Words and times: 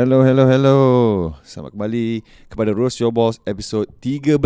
Hello, 0.00 0.24
hello, 0.24 0.48
hello. 0.48 0.78
Selamat 1.44 1.76
kembali 1.76 2.24
kepada 2.48 2.72
Roast 2.72 3.04
Your 3.04 3.12
Balls 3.12 3.36
episod 3.44 3.84
13 4.00 4.40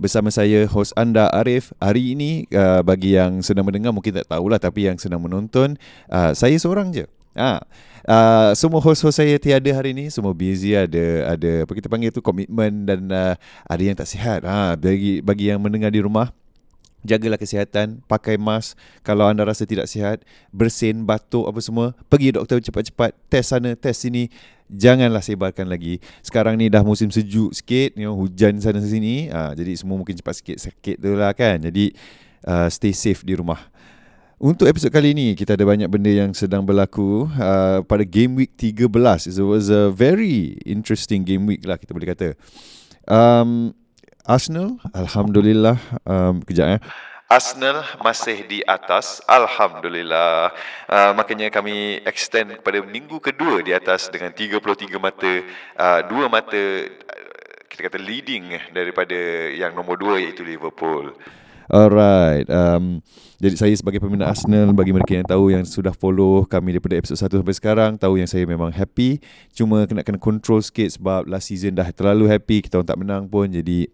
bersama 0.00 0.32
saya 0.32 0.64
host 0.64 0.96
anda 0.96 1.28
Arif. 1.36 1.76
Hari 1.84 2.16
ini 2.16 2.48
uh, 2.48 2.80
bagi 2.80 3.12
yang 3.12 3.44
sedang 3.44 3.68
mendengar 3.68 3.92
mungkin 3.92 4.16
tak 4.16 4.32
tahulah 4.32 4.56
tapi 4.56 4.88
yang 4.88 4.96
sedang 4.96 5.20
menonton 5.20 5.76
uh, 6.08 6.32
saya 6.32 6.56
seorang 6.56 6.96
je. 6.96 7.04
Ah. 7.36 7.60
Uh, 8.08 8.56
semua 8.56 8.80
host-host 8.80 9.20
saya 9.20 9.36
tiada 9.36 9.68
hari 9.76 9.92
ini 9.92 10.08
semua 10.08 10.32
busy 10.32 10.72
ada 10.72 11.36
ada 11.36 11.68
apa 11.68 11.72
kita 11.76 11.92
panggil 11.92 12.08
tu 12.08 12.24
komitmen 12.24 12.88
dan 12.88 13.04
uh, 13.12 13.36
ada 13.68 13.82
yang 13.84 13.92
tak 13.92 14.08
sihat. 14.08 14.48
Ha 14.48 14.80
bagi 14.80 15.20
bagi 15.20 15.52
yang 15.52 15.60
mendengar 15.60 15.92
di 15.92 16.00
rumah 16.00 16.32
Jagalah 17.00 17.40
kesihatan, 17.40 18.04
pakai 18.04 18.36
mask. 18.36 18.76
Kalau 19.00 19.24
anda 19.24 19.40
rasa 19.40 19.64
tidak 19.64 19.88
sihat, 19.88 20.20
bersin, 20.52 21.08
batuk 21.08 21.48
apa 21.48 21.56
semua, 21.64 21.96
pergi 22.12 22.36
doktor 22.36 22.60
cepat-cepat, 22.60 23.16
test 23.32 23.56
sana, 23.56 23.72
test 23.72 24.04
sini. 24.04 24.28
Janganlah 24.70 25.18
sebarkan 25.18 25.66
lagi. 25.66 25.98
Sekarang 26.22 26.54
ni 26.54 26.70
dah 26.70 26.86
musim 26.86 27.10
sejuk 27.10 27.50
sikit, 27.50 27.98
you 27.98 28.06
know, 28.06 28.14
hujan 28.14 28.62
sana 28.62 28.78
sini. 28.78 29.26
Ha, 29.26 29.58
jadi 29.58 29.74
semua 29.74 29.98
mungkin 29.98 30.14
cepat 30.14 30.38
sikit 30.38 30.56
sakit 30.62 30.96
tu 31.02 31.18
lah 31.18 31.34
kan. 31.34 31.58
Jadi 31.58 31.90
uh, 32.46 32.70
stay 32.70 32.94
safe 32.94 33.26
di 33.26 33.34
rumah. 33.34 33.58
Untuk 34.40 34.64
episod 34.72 34.88
kali 34.88 35.12
ini 35.12 35.36
kita 35.36 35.52
ada 35.52 35.68
banyak 35.68 35.84
benda 35.92 36.08
yang 36.08 36.32
sedang 36.32 36.64
berlaku 36.64 37.28
uh, 37.36 37.84
pada 37.84 38.08
game 38.08 38.40
week 38.40 38.56
13. 38.56 39.28
It 39.28 39.44
was 39.44 39.68
a 39.68 39.92
very 39.92 40.56
interesting 40.64 41.28
game 41.28 41.44
week 41.44 41.60
lah 41.68 41.76
kita 41.76 41.92
boleh 41.92 42.08
kata. 42.08 42.32
Um, 43.04 43.76
Arsenal 44.24 44.80
alhamdulillah 44.96 45.76
um, 46.08 46.40
kejap 46.40 46.66
ya. 46.72 46.78
Arsenal 47.30 47.86
masih 48.02 48.42
di 48.50 48.58
atas 48.66 49.22
alhamdulillah. 49.30 50.50
Uh, 50.90 51.14
makanya 51.14 51.46
kami 51.46 52.02
extend 52.02 52.58
kepada 52.58 52.82
minggu 52.82 53.22
kedua 53.22 53.62
di 53.62 53.70
atas 53.70 54.10
dengan 54.10 54.34
33 54.34 54.58
mata 54.98 55.32
uh, 55.78 56.00
dua 56.10 56.26
mata 56.26 56.90
kita 57.70 57.86
kata 57.86 58.02
leading 58.02 58.58
daripada 58.74 59.14
yang 59.54 59.78
nombor 59.78 59.94
dua 59.94 60.18
iaitu 60.18 60.42
Liverpool. 60.42 61.14
Alright. 61.70 62.50
Um, 62.50 62.98
jadi 63.38 63.54
saya 63.54 63.74
sebagai 63.78 64.02
peminat 64.02 64.34
Arsenal 64.34 64.74
bagi 64.74 64.90
mereka 64.90 65.14
yang 65.14 65.22
tahu 65.22 65.54
yang 65.54 65.62
sudah 65.62 65.94
follow 65.94 66.42
kami 66.42 66.74
daripada 66.74 66.98
episod 66.98 67.14
1 67.14 67.30
sampai 67.30 67.54
sekarang 67.54 67.90
tahu 67.94 68.18
yang 68.18 68.26
saya 68.26 68.42
memang 68.42 68.74
happy. 68.74 69.22
Cuma 69.54 69.86
kena 69.86 70.02
kena 70.02 70.18
control 70.18 70.66
sikit 70.66 70.98
sebab 70.98 71.30
last 71.30 71.46
season 71.46 71.78
dah 71.78 71.86
terlalu 71.94 72.26
happy 72.26 72.66
kita 72.66 72.82
orang 72.82 72.90
tak 72.90 72.98
menang 72.98 73.30
pun 73.30 73.46
jadi 73.46 73.86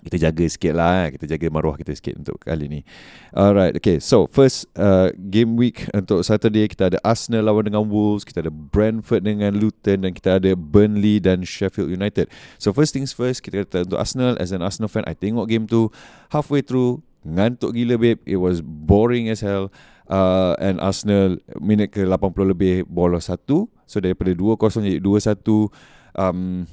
kita 0.00 0.16
jaga 0.16 0.44
sikit 0.48 0.72
lah 0.72 1.06
eh. 1.06 1.16
Kita 1.16 1.28
jaga 1.36 1.46
maruah 1.52 1.76
kita 1.76 1.92
sikit 1.92 2.16
untuk 2.16 2.40
kali 2.40 2.66
ni. 2.66 2.80
Alright, 3.36 3.76
okay. 3.76 4.00
So 4.00 4.26
first 4.32 4.64
uh, 4.74 5.12
game 5.28 5.60
week 5.60 5.86
untuk 5.92 6.24
Saturday 6.24 6.66
Kita 6.66 6.88
ada 6.88 6.98
Arsenal 7.04 7.46
lawan 7.46 7.68
dengan 7.68 7.84
Wolves 7.86 8.24
Kita 8.24 8.40
ada 8.40 8.52
Brentford 8.52 9.22
dengan 9.22 9.52
Luton 9.54 10.02
Dan 10.02 10.12
kita 10.16 10.40
ada 10.40 10.56
Burnley 10.56 11.20
dan 11.20 11.44
Sheffield 11.44 11.92
United. 11.92 12.32
So 12.56 12.72
first 12.72 12.96
things 12.96 13.12
first 13.12 13.44
Kita 13.44 13.62
kata 13.62 13.84
untuk 13.86 14.00
Arsenal 14.00 14.40
As 14.40 14.50
an 14.50 14.64
Arsenal 14.64 14.88
fan 14.88 15.04
I 15.04 15.14
tengok 15.14 15.46
game 15.46 15.68
tu 15.68 15.92
Halfway 16.32 16.64
through 16.64 17.04
Ngantuk 17.20 17.76
gila 17.76 18.00
babe. 18.00 18.20
It 18.24 18.40
was 18.40 18.64
boring 18.64 19.28
as 19.28 19.44
hell. 19.44 19.68
Uh, 20.08 20.56
And 20.56 20.80
Arsenal 20.80 21.36
Minit 21.60 21.92
ke 21.92 22.08
80 22.08 22.56
lebih 22.56 22.88
Bolos 22.88 23.28
satu. 23.28 23.68
So 23.84 24.00
daripada 24.00 24.32
2-0 24.32 24.56
jadi 24.80 24.98
2-1 24.98 25.68
um, 26.16 26.64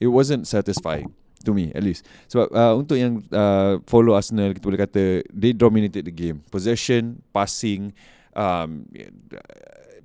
It 0.00 0.08
wasn't 0.08 0.46
satisfying 0.48 1.12
to 1.44 1.56
me 1.56 1.72
at 1.72 1.82
least. 1.82 2.04
Sebab 2.28 2.52
uh, 2.52 2.74
untuk 2.76 3.00
yang 3.00 3.24
uh, 3.32 3.80
follow 3.88 4.12
Arsenal 4.12 4.52
kita 4.52 4.64
boleh 4.64 4.80
kata 4.80 5.02
they 5.32 5.56
dominated 5.56 6.04
the 6.04 6.14
game. 6.14 6.44
Possession 6.52 7.20
passing 7.32 7.92
um, 8.36 8.84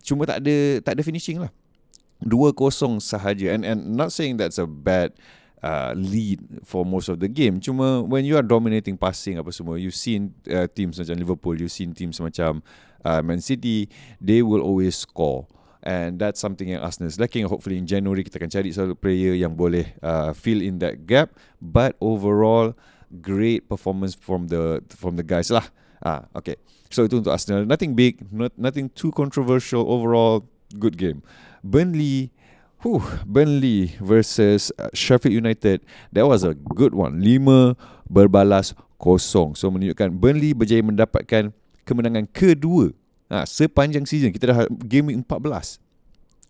cuma 0.03 0.23
tak 0.29 0.43
ada 0.43 0.79
tak 0.81 0.99
ada 0.99 1.01
finishing 1.03 1.43
lah. 1.43 1.51
2-0 2.23 2.55
sahaja. 3.03 3.51
And 3.51 3.67
and 3.67 3.79
not 3.93 4.15
saying 4.15 4.39
that's 4.39 4.57
a 4.57 4.65
bad 4.65 5.11
uh, 5.59 5.91
lead 5.97 6.39
for 6.63 6.87
most 6.87 7.11
of 7.11 7.19
the 7.19 7.27
game. 7.27 7.59
Cuma 7.59 8.05
when 8.05 8.23
you 8.23 8.39
are 8.39 8.45
dominating 8.45 8.95
passing 8.95 9.35
apa 9.35 9.51
semua 9.51 9.75
you 9.75 9.91
seen 9.91 10.31
uh, 10.47 10.69
teams 10.71 10.95
macam 10.95 11.15
Liverpool 11.19 11.59
you 11.59 11.67
seen 11.67 11.91
teams 11.91 12.21
macam 12.23 12.63
uh, 13.03 13.19
Man 13.19 13.43
City 13.43 13.91
they 14.23 14.39
will 14.39 14.63
always 14.63 14.95
score 14.95 15.49
and 15.85 16.17
that's 16.17 16.41
something 16.41 16.67
yang 16.67 16.81
Arsenal 16.81 17.07
is 17.07 17.21
lacking. 17.21 17.45
Hopefully 17.45 17.77
in 17.77 17.85
January 17.85 18.25
kita 18.25 18.41
akan 18.41 18.49
cari 18.49 18.73
satu 18.73 18.97
player 18.97 19.37
yang 19.37 19.53
boleh 19.53 19.93
uh, 20.01 20.33
fill 20.33 20.59
in 20.59 20.81
that 20.81 21.05
gap. 21.05 21.37
But 21.61 21.95
overall, 22.01 22.73
great 23.21 23.69
performance 23.69 24.17
from 24.17 24.49
the 24.49 24.81
from 24.91 25.15
the 25.15 25.23
guys 25.23 25.53
lah. 25.53 25.69
Ah, 26.01 26.27
okay. 26.33 26.57
So 26.89 27.05
itu 27.05 27.21
untuk 27.21 27.31
Arsenal. 27.31 27.63
Nothing 27.63 27.93
big, 27.93 28.25
not 28.33 28.51
nothing 28.57 28.89
too 28.97 29.13
controversial. 29.13 29.85
Overall, 29.85 30.49
good 30.81 30.97
game. 30.97 31.21
Burnley. 31.61 32.33
Whew, 32.85 33.01
Burnley 33.25 33.97
versus 33.97 34.69
uh, 34.77 34.93
Sheffield 34.93 35.33
United. 35.33 35.81
That 36.13 36.29
was 36.29 36.45
a 36.45 36.53
good 36.53 36.93
one. 36.93 37.17
Lima 37.17 37.73
berbalas 38.05 38.77
kosong. 39.01 39.57
So 39.57 39.73
menunjukkan 39.73 40.21
Burnley 40.21 40.53
berjaya 40.53 40.85
mendapatkan 40.85 41.49
kemenangan 41.81 42.29
kedua 42.29 42.93
Ha, 43.25 43.43
sepanjang 43.49 44.05
season 44.05 44.29
kita 44.29 44.53
dah 44.53 44.57
game 44.85 45.09
week 45.09 45.19
14. 45.25 45.81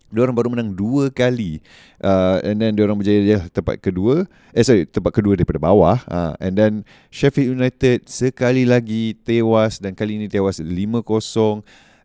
Dia 0.06 0.22
orang 0.22 0.36
baru 0.38 0.48
menang 0.54 0.70
dua 0.70 1.10
kali. 1.10 1.58
Uh, 1.98 2.38
and 2.46 2.62
then 2.62 2.78
dia 2.78 2.86
orang 2.86 2.94
berjaya 2.94 3.42
tempat 3.50 3.82
kedua. 3.82 4.22
Eh 4.54 4.62
sorry, 4.62 4.86
tempat 4.86 5.10
kedua 5.10 5.34
daripada 5.34 5.58
bawah. 5.58 5.98
Uh, 6.06 6.32
and 6.38 6.54
then 6.54 6.72
Sheffield 7.10 7.58
United 7.58 8.06
sekali 8.06 8.62
lagi 8.62 9.18
tewas 9.26 9.82
dan 9.82 9.98
kali 9.98 10.14
ini 10.14 10.30
tewas 10.30 10.62
5-0. 10.62 11.02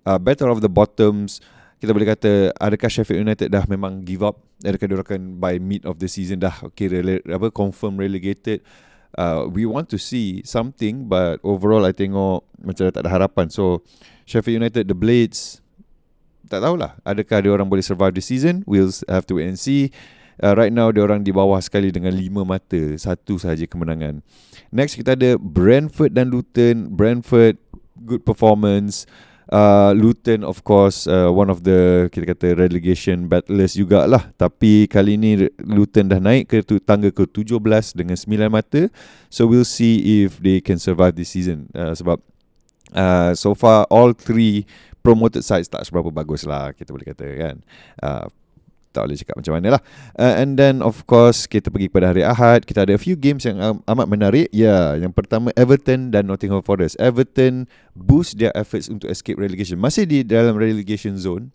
Uh, 0.01 0.17
better 0.17 0.49
of 0.49 0.65
the 0.65 0.71
bottoms. 0.71 1.45
Kita 1.77 1.93
boleh 1.93 2.09
kata 2.09 2.49
adakah 2.57 2.89
Sheffield 2.89 3.21
United 3.21 3.53
dah 3.53 3.69
memang 3.69 4.01
give 4.01 4.25
up? 4.25 4.41
Adakah 4.65 4.85
dia 4.85 4.97
akan 4.97 5.37
by 5.37 5.61
mid 5.61 5.85
of 5.85 6.01
the 6.01 6.09
season 6.09 6.41
dah 6.41 6.53
okay, 6.65 6.89
rele- 6.89 7.25
apa 7.29 7.53
confirm 7.53 8.01
relegated? 8.01 8.65
Uh, 9.17 9.43
we 9.51 9.67
want 9.67 9.91
to 9.91 9.99
see 9.99 10.39
something 10.47 11.07
but 11.11 11.39
overall 11.43 11.83
I 11.83 11.91
tengok 11.91 12.47
macam 12.63 12.91
tak 12.91 13.03
ada 13.03 13.11
harapan. 13.11 13.51
So 13.51 13.83
Sheffield 14.23 14.63
United 14.63 14.87
the 14.87 14.95
Blades 14.95 15.59
tak 16.47 16.63
tahulah 16.63 16.99
adakah 17.07 17.37
dia 17.43 17.51
orang 17.51 17.67
boleh 17.67 17.83
survive 17.83 18.15
the 18.15 18.23
season? 18.23 18.63
We'll 18.67 18.91
have 19.07 19.27
to 19.31 19.39
wait 19.39 19.47
and 19.51 19.59
see. 19.59 19.91
Uh, 20.41 20.57
right 20.57 20.73
now 20.73 20.89
dia 20.89 21.03
orang 21.05 21.21
di 21.21 21.29
bawah 21.29 21.59
sekali 21.61 21.93
dengan 21.93 22.11
lima 22.15 22.41
mata 22.41 22.79
satu 22.97 23.37
sahaja 23.37 23.67
kemenangan. 23.67 24.23
Next 24.71 24.95
kita 24.95 25.13
ada 25.13 25.35
Brentford 25.37 26.15
dan 26.15 26.31
Luton. 26.31 26.91
Brentford 26.91 27.59
good 28.01 28.25
performance 28.25 29.05
uh, 29.49 29.95
Luton 29.97 30.45
of 30.45 30.61
course 30.61 31.09
uh, 31.09 31.31
one 31.33 31.49
of 31.49 31.65
the 31.65 32.11
kita 32.13 32.35
kata 32.35 32.47
relegation 32.53 33.25
battlers 33.25 33.73
jugalah. 33.73 34.29
Tapi 34.37 34.85
kali 34.85 35.17
ini 35.17 35.49
Luton 35.63 36.11
dah 36.11 36.21
naik 36.21 36.53
ke 36.53 36.61
tu, 36.61 36.77
tangga 36.77 37.09
ke 37.09 37.25
17 37.25 37.57
dengan 37.97 38.17
9 38.19 38.51
mata. 38.51 38.91
So 39.33 39.49
we'll 39.49 39.65
see 39.65 40.23
if 40.25 40.37
they 40.37 40.61
can 40.61 40.77
survive 40.77 41.17
this 41.17 41.33
season. 41.33 41.71
Uh, 41.73 41.97
sebab 41.97 42.21
uh, 42.93 43.31
so 43.33 43.57
far 43.57 43.89
all 43.89 44.13
three 44.13 44.67
promoted 45.01 45.41
sites 45.41 45.65
tak 45.65 45.81
seberapa 45.81 46.13
bagus 46.13 46.45
lah 46.45 46.75
kita 46.77 46.93
boleh 46.93 47.07
kata 47.09 47.25
kan? 47.39 47.55
Uh, 47.97 48.25
tak 48.91 49.07
boleh 49.07 49.17
cakap 49.17 49.35
macam 49.39 49.53
mana 49.55 49.67
lah 49.79 49.81
uh, 50.19 50.35
and 50.37 50.59
then 50.59 50.83
of 50.83 51.07
course 51.07 51.47
kita 51.47 51.71
pergi 51.71 51.87
kepada 51.91 52.11
hari 52.11 52.23
Ahad. 52.23 52.63
Kita 52.63 52.87
ada 52.87 52.93
a 52.95 53.01
few 53.01 53.19
games 53.19 53.43
yang 53.43 53.59
um, 53.59 53.83
amat 53.87 54.07
menarik. 54.07 54.47
Ya 54.51 54.67
yeah, 54.67 54.85
yang 54.99 55.11
pertama 55.11 55.51
Everton 55.55 56.11
dan 56.11 56.27
Nottingham 56.27 56.63
Forest. 56.63 56.99
Everton 56.99 57.67
boost 57.95 58.39
their 58.39 58.55
efforts 58.55 58.87
untuk 58.91 59.11
escape 59.11 59.39
relegation. 59.39 59.79
Masih 59.79 60.07
di 60.07 60.23
dalam 60.23 60.55
relegation 60.55 61.19
zone. 61.19 61.51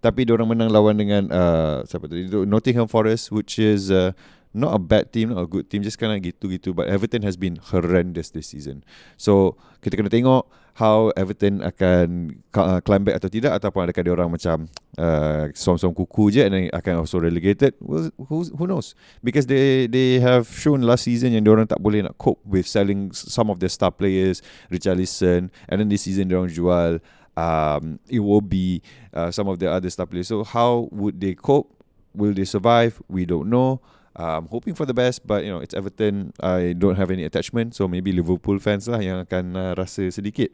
Tapi 0.00 0.24
dia 0.24 0.32
orang 0.32 0.56
menang 0.56 0.72
lawan 0.72 0.96
dengan 0.96 1.28
uh, 1.28 1.84
siapa 1.84 2.08
tu 2.08 2.16
Nottingham 2.48 2.88
Forest 2.88 3.28
which 3.36 3.60
is 3.60 3.92
uh, 3.92 4.16
not 4.52 4.74
a 4.74 4.80
bad 4.82 5.12
team, 5.12 5.30
not 5.30 5.42
a 5.42 5.46
good 5.46 5.70
team, 5.70 5.82
just 5.82 5.98
kind 5.98 6.10
of 6.10 6.18
gitu-gitu. 6.18 6.74
But 6.74 6.90
Everton 6.90 7.22
has 7.22 7.38
been 7.38 7.56
horrendous 7.62 8.30
this 8.30 8.50
season. 8.50 8.82
So 9.14 9.56
kita 9.78 9.94
kena 9.94 10.10
tengok 10.10 10.46
how 10.74 11.10
Everton 11.14 11.60
akan 11.60 12.40
uh, 12.54 12.80
climb 12.80 13.04
back 13.04 13.20
atau 13.20 13.28
tidak 13.30 13.58
ataupun 13.58 13.90
adakah 13.90 14.02
dia 14.02 14.12
orang 14.14 14.30
macam 14.30 14.66
uh, 14.98 15.50
som-som 15.54 15.92
kuku 15.94 16.34
je 16.34 16.46
and 16.46 16.52
then 16.54 16.64
akan 16.72 17.04
also 17.04 17.20
relegated. 17.22 17.74
Well, 17.78 18.10
who 18.16 18.48
who 18.54 18.64
knows? 18.66 18.98
Because 19.22 19.46
they 19.46 19.86
they 19.86 20.18
have 20.22 20.48
shown 20.50 20.82
last 20.82 21.06
season 21.06 21.34
yang 21.34 21.46
dia 21.46 21.52
orang 21.52 21.68
tak 21.70 21.82
boleh 21.82 22.02
nak 22.06 22.16
cope 22.18 22.40
with 22.42 22.66
selling 22.66 23.14
some 23.14 23.50
of 23.50 23.60
their 23.62 23.70
star 23.70 23.94
players, 23.94 24.42
Richarlison, 24.72 25.52
and 25.70 25.76
then 25.78 25.86
this 25.90 26.06
season 26.06 26.26
dia 26.26 26.38
orang 26.38 26.50
jual 26.50 26.98
um, 27.36 27.98
it 28.08 28.20
will 28.20 28.42
be 28.42 28.82
uh, 29.14 29.30
some 29.30 29.46
of 29.46 29.58
the 29.58 29.70
other 29.70 29.90
star 29.90 30.06
players. 30.06 30.28
So 30.28 30.42
how 30.42 30.88
would 30.90 31.20
they 31.20 31.34
cope? 31.34 31.70
Will 32.10 32.34
they 32.34 32.48
survive? 32.48 32.98
We 33.06 33.22
don't 33.22 33.46
know. 33.46 33.78
I'm 34.16 34.50
hoping 34.50 34.74
for 34.74 34.86
the 34.86 34.94
best 34.94 35.26
but 35.26 35.46
you 35.46 35.50
know 35.50 35.62
it's 35.62 35.74
Everton 35.74 36.34
I 36.42 36.74
don't 36.74 36.98
have 36.98 37.10
any 37.10 37.22
attachment 37.22 37.74
so 37.74 37.86
maybe 37.86 38.10
Liverpool 38.10 38.58
fans 38.58 38.90
lah 38.90 38.98
yang 38.98 39.22
akan 39.22 39.54
uh, 39.54 39.72
rasa 39.78 40.10
sedikit 40.10 40.50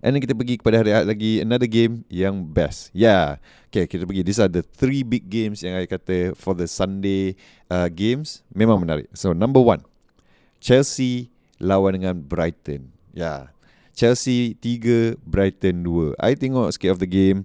And 0.00 0.16
then 0.16 0.24
kita 0.24 0.32
pergi 0.32 0.56
kepada 0.56 0.80
hari 0.80 0.96
lagi 0.96 1.44
another 1.44 1.68
game 1.68 2.08
yang 2.08 2.40
best. 2.40 2.88
Yeah. 2.96 3.36
Okay, 3.68 3.84
kita 3.84 4.08
pergi. 4.08 4.24
These 4.24 4.40
are 4.40 4.48
the 4.48 4.64
three 4.64 5.04
big 5.04 5.28
games 5.28 5.60
yang 5.60 5.76
I 5.76 5.84
kata 5.84 6.32
for 6.32 6.56
the 6.56 6.64
Sunday 6.64 7.36
uh, 7.68 7.92
games. 7.92 8.40
Memang 8.56 8.80
menarik. 8.80 9.12
So, 9.12 9.36
number 9.36 9.60
one. 9.60 9.84
Chelsea 10.56 11.28
lawan 11.60 12.00
dengan 12.00 12.24
Brighton. 12.24 12.88
Yeah. 13.12 13.52
Chelsea 13.92 14.56
3, 14.56 15.20
Brighton 15.20 15.84
2. 15.84 16.16
I 16.16 16.32
tengok 16.32 16.72
sikit 16.72 16.96
of 16.96 17.04
the 17.04 17.10
game. 17.10 17.44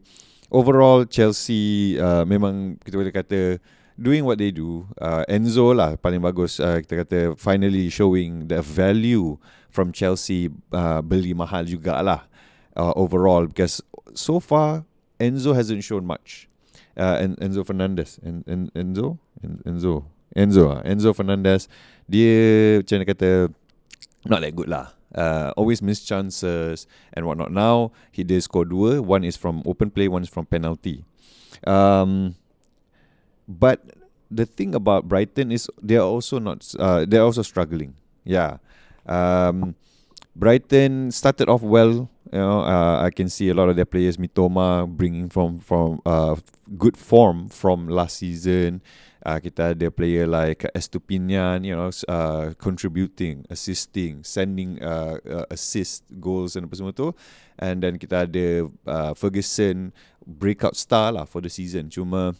overall 0.56 1.06
Chelsea 1.06 1.95
uh, 1.97 2.24
memang 2.27 2.77
kita 2.81 2.95
boleh 2.95 3.13
kata 3.13 3.57
doing 3.97 4.25
what 4.25 4.38
they 4.38 4.51
do. 4.51 4.88
Uh, 5.00 5.24
Enzo 5.27 5.71
lah 5.75 5.95
paling 5.95 6.19
bagus 6.21 6.59
uh, 6.59 6.80
kita 6.83 7.03
kata 7.03 7.19
finally 7.39 7.88
showing 7.89 8.47
the 8.47 8.59
value 8.62 9.39
from 9.71 9.92
Chelsea 9.92 10.51
uh, 10.71 11.00
beli 11.01 11.33
mahal 11.33 11.63
jugalah 11.63 12.27
uh, 12.75 12.94
overall 12.95 13.47
because 13.47 13.80
so 14.13 14.39
far 14.39 14.83
Enzo 15.19 15.56
hasn't 15.56 15.83
shown 15.83 16.03
much. 16.06 16.47
Uh, 16.95 17.19
en- 17.19 17.36
Enzo 17.44 17.63
Fernandez 17.68 18.19
en- 18.24 18.44
en- 18.47 18.71
Enzo 18.75 19.19
en- 19.44 19.59
Enzo 19.68 20.07
Enzo 20.36 20.71
ah 20.71 20.80
Enzo 20.88 21.12
Fernandez 21.12 21.68
dia 22.07 22.80
macam 22.80 22.95
mana 23.00 23.06
kata 23.12 23.30
not 24.24 24.39
that 24.39 24.56
good 24.56 24.71
lah 24.71 24.95
uh, 25.15 25.51
always 25.59 25.83
miss 25.83 26.03
chances 26.03 26.88
and 27.15 27.27
whatnot. 27.27 27.51
Now 27.51 27.92
he 28.12 28.24
did 28.24 28.44
score 28.44 28.63
dua. 28.63 29.00
One 29.03 29.24
is 29.24 29.36
from 29.36 29.63
open 29.68 29.92
play, 29.92 30.07
one 30.07 30.24
is 30.24 30.31
from 30.31 30.45
penalty. 30.47 31.03
Um, 31.68 32.36
but 33.47 33.81
the 34.30 34.45
thing 34.45 34.75
about 34.75 35.07
Brighton 35.07 35.51
is 35.51 35.69
they 35.81 35.97
are 35.97 36.07
also 36.07 36.39
not. 36.39 36.65
Uh, 36.77 37.06
they 37.06 37.18
are 37.18 37.25
also 37.25 37.42
struggling. 37.42 37.95
Yeah. 38.24 38.57
Um, 39.06 39.75
Brighton 40.36 41.12
started 41.12 41.47
off 41.47 41.62
well. 41.62 42.09
You 42.33 42.39
know, 42.42 42.62
uh, 42.62 43.00
I 43.01 43.12
can 43.12 43.30
see 43.30 43.50
a 43.50 43.53
lot 43.53 43.69
of 43.69 43.75
their 43.75 43.86
players, 43.86 44.18
Mitoma, 44.18 44.89
bringing 44.89 45.30
from 45.30 45.59
from 45.59 46.01
uh, 46.06 46.36
good 46.77 46.97
form 46.97 47.47
from 47.50 47.88
last 47.88 48.18
season. 48.18 48.81
Uh, 49.25 49.42
kita 49.42 49.74
ada 49.74 49.89
player 49.89 50.30
like 50.30 50.69
Estupinian, 50.77 51.65
you 51.65 51.74
know, 51.74 51.89
uh, 52.06 52.53
contributing, 52.62 53.42
assisting, 53.50 54.21
sending 54.21 54.77
uh, 54.86 55.18
uh, 55.25 55.45
assist 55.50 56.06
goals 56.21 56.53
dan 56.53 56.69
apa 56.69 56.77
semua 56.77 56.94
tu. 56.94 57.09
And 57.57 57.81
then 57.81 57.97
kita 57.97 58.30
ada 58.30 58.69
uh, 58.86 59.18
Ferguson 59.18 59.89
breakout 60.30 60.77
star 60.77 61.09
lah 61.09 61.25
for 61.25 61.42
the 61.42 61.50
season. 61.50 61.89
Cuma 61.89 62.38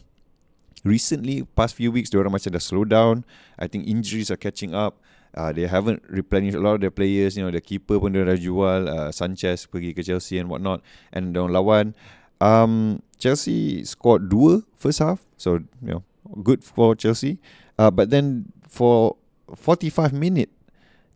recently, 0.86 1.42
past 1.58 1.74
few 1.74 1.90
weeks, 1.90 2.08
dia 2.08 2.22
orang 2.22 2.32
macam 2.32 2.54
dah 2.54 2.62
slow 2.62 2.86
down. 2.86 3.26
I 3.58 3.66
think 3.66 3.90
injuries 3.90 4.30
are 4.30 4.38
catching 4.38 4.70
up. 4.70 5.02
Uh, 5.36 5.52
they 5.52 5.68
haven't 5.68 6.00
replenished 6.08 6.56
a 6.56 6.62
lot 6.62 6.78
of 6.78 6.80
their 6.80 6.94
players. 6.94 7.36
You 7.36 7.44
know, 7.44 7.52
the 7.52 7.60
keeper 7.60 7.98
pun 7.98 8.14
dah 8.14 8.38
jual. 8.38 8.88
Uh, 8.88 9.10
Sanchez 9.10 9.66
pergi 9.66 9.92
ke 9.92 10.00
Chelsea 10.06 10.38
and 10.38 10.48
whatnot. 10.48 10.80
And 11.10 11.34
dia 11.34 11.44
lawan. 11.44 11.92
Um, 12.40 13.02
Chelsea 13.18 13.84
scored 13.84 14.30
dua 14.30 14.62
first 14.78 15.02
half. 15.02 15.26
So, 15.36 15.60
you 15.82 16.00
know, 16.00 16.02
good 16.40 16.64
for 16.64 16.94
Chelsea. 16.94 17.42
Uh, 17.76 17.90
but 17.90 18.08
then 18.08 18.52
for 18.64 19.16
45 19.52 20.16
minute, 20.16 20.48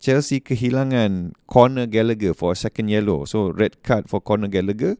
Chelsea 0.00 0.40
kehilangan 0.40 1.36
Conor 1.48 1.86
Gallagher 1.86 2.32
for 2.32 2.52
a 2.52 2.56
second 2.56 2.88
yellow. 2.88 3.24
So 3.24 3.52
red 3.52 3.82
card 3.84 4.08
for 4.08 4.20
Conor 4.20 4.48
Gallagher. 4.48 4.96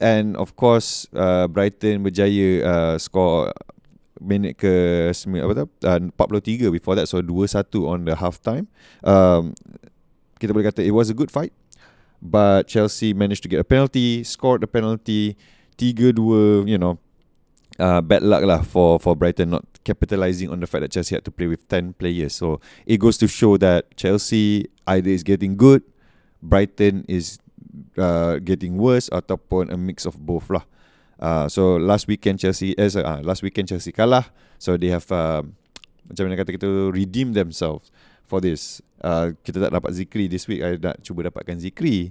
And 0.00 0.36
of 0.36 0.56
course, 0.56 1.06
uh, 1.14 1.46
Brighton 1.46 2.02
berjaya 2.02 2.64
uh, 2.64 2.94
score 2.98 3.54
minit 4.22 4.58
ke 4.58 5.10
apa 5.12 5.52
tu? 5.52 5.66
Uh, 5.84 6.00
43 6.14 6.70
before 6.70 6.94
that. 6.94 7.10
So 7.10 7.20
2-1 7.20 7.58
on 7.84 7.98
the 8.06 8.14
half 8.16 8.40
time. 8.40 8.70
Um, 9.02 9.52
kita 10.38 10.54
boleh 10.54 10.70
kata 10.70 10.82
it 10.82 10.94
was 10.94 11.10
a 11.10 11.16
good 11.16 11.30
fight. 11.30 11.52
But 12.22 12.70
Chelsea 12.70 13.10
managed 13.14 13.42
to 13.42 13.50
get 13.50 13.58
a 13.58 13.66
penalty, 13.66 14.22
scored 14.22 14.62
the 14.62 14.70
penalty, 14.70 15.34
3-2, 15.74 16.70
you 16.70 16.78
know, 16.78 17.02
uh, 17.82 18.00
bad 18.00 18.22
luck 18.22 18.46
lah 18.46 18.62
for 18.62 19.02
for 19.02 19.18
Brighton 19.18 19.50
not 19.50 19.66
capitalizing 19.82 20.46
on 20.46 20.62
the 20.62 20.70
fact 20.70 20.86
that 20.86 20.94
Chelsea 20.94 21.18
had 21.18 21.26
to 21.26 21.34
play 21.34 21.50
with 21.50 21.66
10 21.66 21.98
players. 21.98 22.34
So 22.38 22.62
it 22.86 23.02
goes 23.02 23.18
to 23.18 23.26
show 23.26 23.58
that 23.58 23.90
Chelsea 23.98 24.70
either 24.86 25.10
is 25.10 25.26
getting 25.26 25.58
good, 25.58 25.82
Brighton 26.42 27.04
is 27.08 27.42
uh, 27.98 28.38
getting 28.38 28.78
worse 28.78 29.10
ataupun 29.10 29.72
a 29.72 29.78
mix 29.78 30.06
of 30.06 30.18
both 30.22 30.50
lah. 30.50 30.62
Uh, 31.22 31.46
so 31.46 31.78
last 31.78 32.10
weekend 32.10 32.42
Chelsea 32.42 32.74
eh, 32.74 32.90
uh, 32.98 33.22
last 33.22 33.46
weekend 33.46 33.70
Chelsea 33.70 33.94
kalah. 33.94 34.26
So 34.58 34.74
they 34.74 34.90
have 34.90 35.06
uh, 35.14 35.46
macam 36.10 36.26
mana 36.26 36.34
kata 36.34 36.50
kita 36.58 36.90
redeem 36.90 37.30
themselves 37.30 37.94
for 38.26 38.42
this. 38.42 38.82
Uh, 38.98 39.30
kita 39.46 39.62
tak 39.62 39.70
dapat 39.70 39.94
Zikri 39.94 40.26
this 40.26 40.50
week. 40.50 40.66
I 40.66 40.74
nak 40.82 40.98
cuba 41.06 41.30
dapatkan 41.30 41.62
Zikri. 41.62 42.10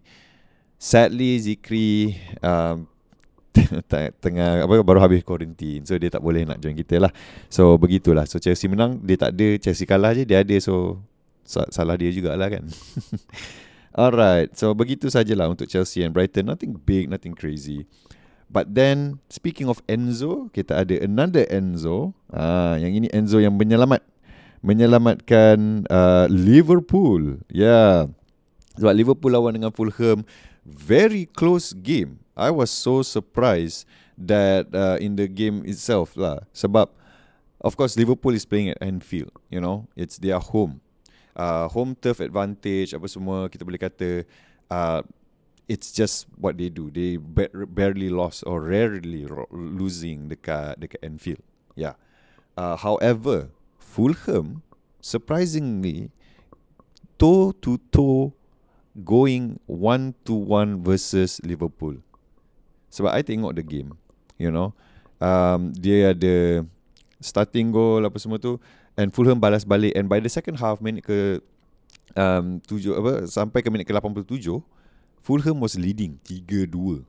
Sadly 0.79 1.43
Zikri 1.43 2.15
um, 2.39 2.87
tengah 4.23 4.63
apa 4.63 4.79
baru 4.79 5.03
habis 5.03 5.27
quarantine. 5.27 5.83
So 5.83 5.99
dia 5.99 6.07
tak 6.07 6.23
boleh 6.23 6.47
nak 6.47 6.63
join 6.63 6.79
kita 6.79 7.03
lah. 7.03 7.11
So 7.51 7.75
begitulah. 7.75 8.23
So 8.31 8.39
Chelsea 8.39 8.71
menang. 8.71 9.03
Dia 9.03 9.27
tak 9.27 9.35
ada. 9.35 9.59
Chelsea 9.59 9.83
kalah 9.83 10.15
je 10.15 10.23
dia 10.23 10.39
ada. 10.39 10.55
So 10.63 11.03
salah 11.43 11.99
dia 11.99 12.15
jugalah 12.15 12.47
kan. 12.47 12.63
Alright. 13.91 14.55
So 14.55 14.71
begitu 14.71 15.11
sajalah 15.11 15.51
untuk 15.51 15.67
Chelsea 15.67 15.99
and 15.99 16.15
Brighton. 16.15 16.47
Nothing 16.47 16.79
big 16.79 17.11
nothing 17.11 17.35
crazy 17.35 17.83
but 18.51 18.67
then 18.75 19.23
speaking 19.31 19.71
of 19.71 19.79
Enzo 19.87 20.51
kita 20.51 20.83
ada 20.83 20.99
another 20.99 21.47
Enzo 21.47 22.11
ah 22.35 22.75
yang 22.75 22.91
ini 22.91 23.07
Enzo 23.15 23.39
yang 23.39 23.55
menyelamat 23.55 24.03
menyelamatkan 24.61 25.87
uh, 25.87 26.27
Liverpool 26.27 27.39
yeah. 27.49 28.11
sebab 28.75 28.93
Liverpool 28.93 29.31
lawan 29.31 29.55
dengan 29.55 29.71
Fulham 29.71 30.27
very 30.67 31.25
close 31.25 31.71
game 31.71 32.21
I 32.35 32.51
was 32.51 32.69
so 32.69 33.01
surprised 33.01 33.87
that 34.17 34.69
uh, 34.73 34.97
in 35.01 35.15
the 35.15 35.27
game 35.27 35.65
itself 35.65 36.15
lah. 36.15 36.45
Sebab 36.53 36.89
of 37.61 37.73
course 37.75 37.97
Liverpool 37.97 38.33
is 38.33 38.45
playing 38.45 38.73
at 38.73 38.79
Anfield, 38.81 39.33
you 39.49 39.59
know, 39.59 39.89
it's 39.97 40.17
their 40.17 40.39
home. 40.39 40.81
Uh, 41.31 41.67
home 41.71 41.95
turf 41.95 42.19
advantage 42.19 42.91
apa 42.91 43.07
semua 43.07 43.47
kita 43.47 43.63
boleh 43.63 43.79
kata 43.79 44.27
uh, 44.67 44.99
it's 45.67 45.91
just 45.91 46.27
what 46.37 46.57
they 46.57 46.69
do. 46.69 46.89
They 46.89 47.17
ba- 47.17 47.53
barely 47.53 48.09
lost 48.09 48.43
or 48.45 48.61
rarely 48.61 49.25
ro- 49.25 49.49
losing 49.51 50.29
dekat 50.29 50.79
dekat 50.81 51.01
Anfield. 51.03 51.43
Yeah. 51.75 51.99
Uh, 52.57 52.75
however, 52.75 53.49
Fulham 53.79 54.61
surprisingly 54.99 56.11
toe 57.17 57.51
to 57.63 57.79
toe 57.89 58.33
going 59.05 59.59
one 59.65 60.13
to 60.27 60.33
one 60.35 60.83
versus 60.83 61.39
Liverpool. 61.43 62.01
Sebab 62.91 63.15
I 63.15 63.23
tengok 63.23 63.55
the 63.55 63.63
game 63.63 63.95
You 64.35 64.51
know 64.51 64.75
um, 65.23 65.71
Dia 65.71 66.11
ada 66.11 66.67
Starting 67.23 67.71
goal 67.71 68.03
Apa 68.03 68.19
semua 68.19 68.35
tu 68.35 68.59
And 68.99 69.15
Fulham 69.15 69.39
balas 69.39 69.63
balik 69.63 69.95
And 69.95 70.11
by 70.11 70.19
the 70.19 70.27
second 70.27 70.59
half 70.59 70.83
Minit 70.83 71.07
ke 71.07 71.39
um, 72.19 72.59
tujuh, 72.67 72.99
apa, 72.99 73.23
Sampai 73.31 73.63
ke 73.63 73.71
minit 73.71 73.87
ke 73.87 73.95
87 73.95 74.27
Fulham 75.21 75.61
was 75.61 75.77
leading 75.77 76.17
3-2 76.25 77.05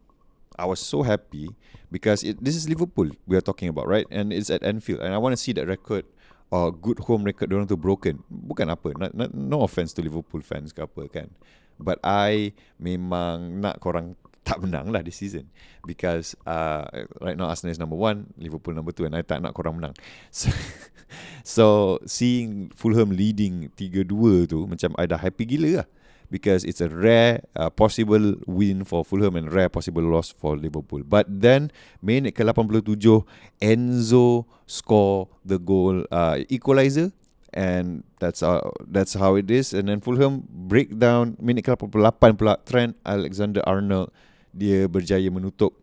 I 0.58 0.68
was 0.68 0.80
so 0.80 1.00
happy 1.02 1.48
Because 1.90 2.22
it, 2.22 2.36
This 2.44 2.56
is 2.56 2.68
Liverpool 2.68 3.10
We 3.24 3.36
are 3.36 3.44
talking 3.44 3.72
about 3.72 3.88
right? 3.88 4.06
And 4.12 4.32
it's 4.32 4.52
at 4.52 4.62
Anfield. 4.62 5.00
And 5.00 5.16
I 5.16 5.18
want 5.18 5.32
to 5.32 5.40
see 5.40 5.52
that 5.56 5.66
record 5.66 6.04
Or 6.52 6.68
good 6.68 7.00
home 7.08 7.24
record 7.24 7.48
Diorang 7.48 7.68
tu 7.68 7.80
broken. 7.80 8.20
Bukan 8.28 8.68
apa 8.68 8.92
not, 9.00 9.16
not, 9.16 9.32
No 9.32 9.64
offense 9.64 9.96
to 9.96 10.04
Liverpool 10.04 10.44
fans 10.44 10.76
ke 10.76 10.84
apa 10.84 11.08
kan? 11.08 11.32
But 11.80 11.98
I 12.04 12.52
Memang 12.76 13.64
Nak 13.64 13.80
korang 13.80 14.20
tak 14.48 14.58
menang 14.58 14.90
lah 14.90 15.06
this 15.06 15.22
season. 15.22 15.46
Because 15.86 16.34
uh, 16.42 16.82
right 17.22 17.38
now 17.38 17.46
Arsenal 17.46 17.70
is 17.70 17.78
number 17.78 17.94
one, 17.94 18.26
Liverpool 18.34 18.74
number 18.74 18.90
two 18.90 19.06
and 19.06 19.14
I 19.14 19.22
tak 19.22 19.38
nak 19.38 19.54
korang 19.54 19.78
menang. 19.78 19.94
So, 20.34 20.50
so 21.44 21.66
seeing 22.08 22.72
Fulham 22.72 23.12
leading 23.14 23.68
3-2 23.76 24.48
tu 24.48 24.64
macam 24.64 24.96
I 24.96 25.04
dah 25.04 25.20
happy 25.20 25.44
gila 25.44 25.84
lah 25.84 25.88
because 26.32 26.64
it's 26.64 26.80
a 26.80 26.88
rare 26.88 27.44
uh, 27.52 27.68
possible 27.68 28.40
win 28.48 28.88
for 28.88 29.04
Fulham 29.04 29.36
and 29.36 29.52
rare 29.52 29.68
possible 29.68 30.00
loss 30.00 30.32
for 30.32 30.56
Liverpool. 30.56 31.04
But 31.04 31.28
then 31.28 31.68
minit 32.00 32.32
ke 32.32 32.40
87 32.40 33.28
Enzo 33.60 34.48
score 34.64 35.28
the 35.44 35.60
goal 35.60 36.08
uh, 36.08 36.40
equalizer 36.48 37.12
and 37.52 38.00
that's 38.16 38.40
how 38.40 38.72
that's 38.88 39.12
how 39.12 39.36
it 39.36 39.52
is 39.52 39.76
and 39.76 39.92
then 39.92 40.00
Fulham 40.00 40.48
break 40.48 40.96
down 40.96 41.36
minit 41.36 41.68
ke 41.68 41.76
88 41.76 42.32
pula 42.40 42.56
Trent 42.64 42.96
Alexander-Arnold 43.04 44.08
dia 44.56 44.88
berjaya 44.88 45.28
menutup 45.28 45.76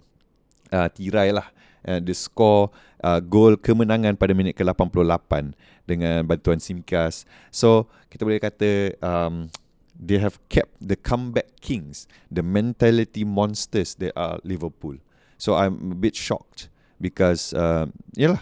uh, 0.73 0.89
tirai 0.89 1.29
lah 1.29 1.45
uh, 1.85 2.01
the 2.01 2.17
score 2.17 2.73
uh, 3.05 3.21
gol 3.21 3.53
kemenangan 3.55 4.17
pada 4.17 4.33
minit 4.33 4.57
ke-88 4.57 5.53
dengan 5.89 6.21
bantuan 6.25 6.61
Simkas. 6.61 7.25
So, 7.49 7.89
kita 8.13 8.21
boleh 8.21 8.37
kata 8.37 8.93
um, 9.01 9.49
they 9.99 10.17
have 10.17 10.39
kept 10.49 10.75
the 10.81 10.95
comeback 10.95 11.59
kings, 11.61 12.07
the 12.31 12.41
mentality 12.41 13.23
monsters 13.23 13.95
they 13.95 14.11
are 14.15 14.39
Liverpool. 14.43 14.95
So, 15.37 15.55
I'm 15.55 15.91
a 15.91 15.95
bit 15.95 16.15
shocked 16.15 16.69
because, 16.99 17.53
uh, 17.53 17.87
yalah, 18.17 18.41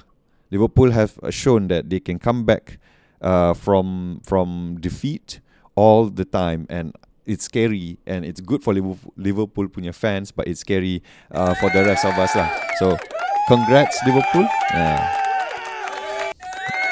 Liverpool 0.52 0.92
have 0.92 1.18
shown 1.30 1.68
that 1.68 1.90
they 1.90 2.00
can 2.00 2.20
come 2.20 2.46
back 2.46 2.80
uh, 3.22 3.54
from 3.54 4.22
from 4.24 4.78
defeat 4.80 5.40
all 5.76 6.10
the 6.10 6.26
time 6.26 6.66
and 6.70 6.96
it's 7.26 7.44
scary 7.44 8.00
and 8.08 8.24
it's 8.24 8.40
good 8.40 8.64
for 8.64 8.74
Liverpool, 8.74 9.14
Liverpool 9.18 9.68
punya 9.68 9.94
fans 9.94 10.32
but 10.32 10.48
it's 10.48 10.62
scary 10.62 11.04
uh, 11.32 11.54
for 11.56 11.70
the 11.72 11.84
rest 11.84 12.06
of 12.06 12.18
us 12.18 12.34
lah. 12.36 12.50
So 12.80 12.98
congrats 13.48 14.00
Liverpool. 14.08 14.48
Yeah. 14.72 15.04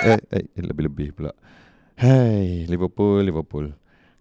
Eh, 0.05 0.19
eh, 0.29 0.45
lebih-lebih 0.59 1.17
pula. 1.17 1.31
Hey, 1.95 2.67
Liverpool, 2.67 3.23
Liverpool. 3.23 3.71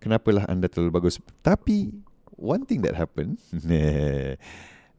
Kenapalah 0.04 0.44
anda 0.44 0.68
terlalu 0.68 1.00
bagus? 1.00 1.16
Tapi 1.40 1.88
one 2.37 2.68
thing 2.68 2.84
that 2.84 2.92
happened, 2.92 3.40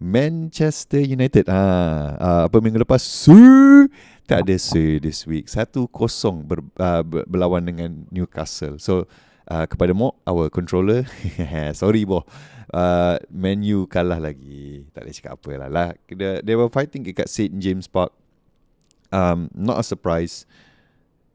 Manchester 0.02 1.00
United. 1.06 1.46
Ah, 1.46 2.18
uh, 2.18 2.44
apa 2.50 2.58
minggu 2.58 2.82
lepas? 2.82 3.06
Su 3.06 3.38
tak 4.26 4.50
ada 4.50 4.58
su 4.58 4.98
this 4.98 5.24
week. 5.30 5.46
Satu 5.46 5.86
kosong 5.88 6.42
ber, 6.42 6.66
berlawan 7.30 7.62
dengan 7.62 8.10
Newcastle. 8.10 8.82
So 8.82 9.06
uh, 9.46 9.70
kepada 9.70 9.94
Mo, 9.94 10.18
our 10.26 10.50
controller, 10.50 11.06
sorry 11.78 12.04
boh. 12.04 12.26
Uh, 12.74 13.22
menu 13.30 13.86
kalah 13.86 14.18
lagi. 14.18 14.90
Tak 14.92 15.06
boleh 15.06 15.16
cakap 15.16 15.32
apa 15.38 15.52
lah. 15.62 15.70
lah. 15.70 15.90
They, 16.10 16.42
they 16.42 16.56
were 16.58 16.68
fighting 16.68 17.06
dekat 17.06 17.30
St. 17.30 17.54
James 17.62 17.86
Park. 17.86 18.12
Um, 19.14 19.54
not 19.54 19.80
a 19.80 19.86
surprise 19.86 20.50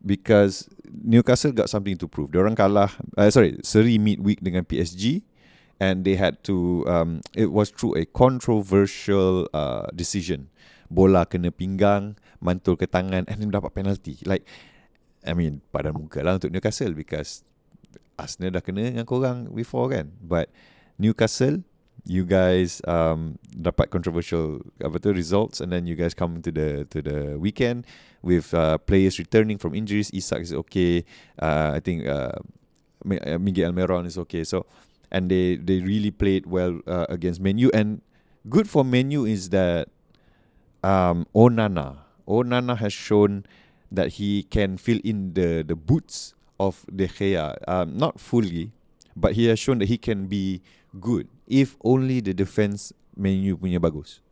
because 0.05 0.69
Newcastle 0.89 1.53
got 1.53 1.69
something 1.69 1.97
to 2.01 2.09
prove. 2.09 2.33
Diorang 2.33 2.57
kalah, 2.57 2.91
uh, 3.17 3.31
sorry, 3.31 3.61
seri 3.63 4.01
midweek 4.01 4.41
dengan 4.41 4.65
PSG 4.65 5.23
and 5.81 6.05
they 6.05 6.15
had 6.15 6.45
to 6.45 6.85
um, 6.87 7.25
it 7.33 7.49
was 7.49 7.73
through 7.73 7.97
a 7.97 8.05
controversial 8.05 9.49
uh, 9.57 9.89
decision. 9.97 10.53
Bola 10.91 11.25
kena 11.25 11.55
pinggang 11.55 12.19
mantul 12.43 12.77
ke 12.77 12.89
tangan 12.89 13.25
and 13.29 13.37
then 13.39 13.53
dapat 13.53 13.71
penalty 13.73 14.19
like 14.27 14.43
I 15.23 15.37
mean 15.37 15.61
pada 15.71 15.93
muka 15.93 16.25
lah 16.25 16.41
untuk 16.41 16.51
Newcastle 16.51 16.97
because 16.97 17.45
Arsenal 18.21 18.53
dah 18.53 18.63
kena 18.65 18.93
dengan 18.93 19.09
korang 19.09 19.49
before 19.53 19.89
kan. 19.93 20.13
But 20.21 20.53
Newcastle 21.01 21.65
you 22.05 22.25
guys 22.25 22.81
um, 22.89 23.37
dapat 23.53 23.91
controversial 23.91 24.61
apa 24.81 24.97
tu 24.99 25.13
results 25.13 25.61
and 25.61 25.73
then 25.73 25.85
you 25.87 25.95
guys 25.95 26.17
come 26.17 26.41
to 26.41 26.51
the 26.51 26.85
to 26.89 27.03
the 27.05 27.37
weekend 27.37 27.85
with 28.25 28.53
uh, 28.57 28.79
players 28.89 29.19
returning 29.21 29.59
from 29.59 29.75
injuries 29.75 30.09
Isak 30.13 30.45
is 30.45 30.53
okay 30.67 31.05
uh, 31.41 31.77
I 31.77 31.81
think 31.81 32.09
uh, 32.09 32.41
Miguel 33.05 33.73
Almiron 33.73 34.05
is 34.09 34.17
okay 34.29 34.45
so 34.45 34.65
and 35.11 35.31
they 35.31 35.57
they 35.57 35.81
really 35.83 36.11
played 36.11 36.47
well 36.47 36.81
uh, 36.87 37.07
against 37.11 37.41
Menu. 37.41 37.69
And 37.75 38.01
good 38.49 38.71
for 38.71 38.85
Menu 38.85 39.27
is 39.27 39.51
that 39.51 39.89
um, 40.83 41.27
Onana 41.35 42.07
Onana 42.27 42.79
has 42.79 42.93
shown 42.93 43.45
that 43.91 44.23
he 44.23 44.45
can 44.45 44.79
fill 44.79 45.03
in 45.03 45.35
the 45.35 45.67
the 45.67 45.75
boots 45.75 46.35
of 46.59 46.87
De 46.87 47.11
Gea. 47.11 47.59
Um, 47.67 47.99
not 47.99 48.21
fully, 48.21 48.73
but 49.17 49.35
he 49.35 49.47
has 49.51 49.59
shown 49.59 49.79
that 49.83 49.91
he 49.91 49.99
can 49.99 50.27
be 50.27 50.63
good 50.99 51.29
if 51.51 51.75
only 51.83 52.23
the 52.23 52.33
defense 52.33 52.95
Menu 53.19 53.59
punya 53.59 53.83
bagus. 53.83 54.23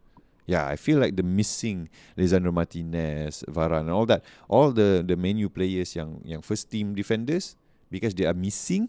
Yeah, 0.48 0.64
I 0.64 0.80
feel 0.80 0.96
like 0.96 1.12
the 1.12 1.26
missing 1.26 1.92
Lisandro 2.16 2.48
Martinez, 2.54 3.44
Varane, 3.52 3.92
all 3.92 4.08
that, 4.08 4.24
all 4.48 4.72
the 4.72 5.04
the 5.04 5.12
menu 5.12 5.52
players 5.52 5.92
yang 5.92 6.24
yang 6.24 6.40
first 6.40 6.72
team 6.72 6.96
defenders 6.96 7.52
because 7.92 8.16
they 8.16 8.24
are 8.24 8.32
missing 8.32 8.88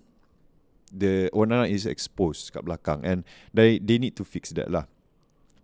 the 0.87 1.27
Onana 1.35 1.67
is 1.67 1.83
exposed 1.83 2.55
kat 2.55 2.63
belakang 2.63 3.03
and 3.03 3.27
they 3.51 3.75
they 3.83 3.99
need 3.99 4.15
to 4.15 4.23
fix 4.23 4.55
that 4.55 4.71
lah. 4.71 4.87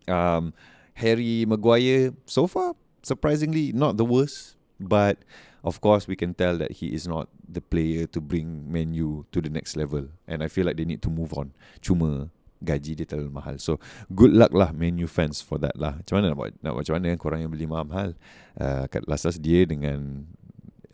Um, 0.04 0.52
Harry 1.00 1.48
Maguire 1.48 2.12
so 2.28 2.44
far 2.44 2.76
surprisingly 3.00 3.72
not 3.72 3.96
the 3.96 4.04
worst, 4.04 4.60
but 4.76 5.16
of 5.64 5.80
course 5.80 6.12
we 6.12 6.20
can 6.20 6.36
tell 6.36 6.60
that 6.60 6.84
he 6.84 6.92
is 6.92 7.08
not 7.08 7.32
the 7.48 7.64
player 7.64 8.04
to 8.12 8.20
bring 8.20 8.68
menu 8.68 9.24
to 9.32 9.40
the 9.40 9.50
next 9.50 9.80
level 9.80 10.12
and 10.28 10.44
I 10.44 10.52
feel 10.52 10.68
like 10.68 10.76
they 10.76 10.86
need 10.86 11.00
to 11.08 11.10
move 11.10 11.32
on. 11.40 11.56
Cuma 11.80 12.28
gaji 12.64 12.96
dia 12.96 13.06
terlalu 13.08 13.32
mahal. 13.32 13.56
So 13.60 13.78
good 14.12 14.32
luck 14.32 14.56
lah 14.56 14.72
menu 14.72 15.08
fans 15.10 15.44
for 15.44 15.60
that 15.60 15.76
lah. 15.76 16.00
Macam 16.00 16.14
mana 16.20 16.26
nak 16.32 16.38
buat, 16.38 16.52
nak 16.64 16.72
buat 16.76 16.84
macam 16.88 16.96
mana? 17.02 17.10
Korang 17.20 17.40
yang 17.44 17.52
beli 17.52 17.68
mahal-mahal. 17.68 18.10
Uh, 18.56 18.86
last 19.08 19.28
last 19.28 19.40
dia 19.44 19.68
dengan 19.68 20.24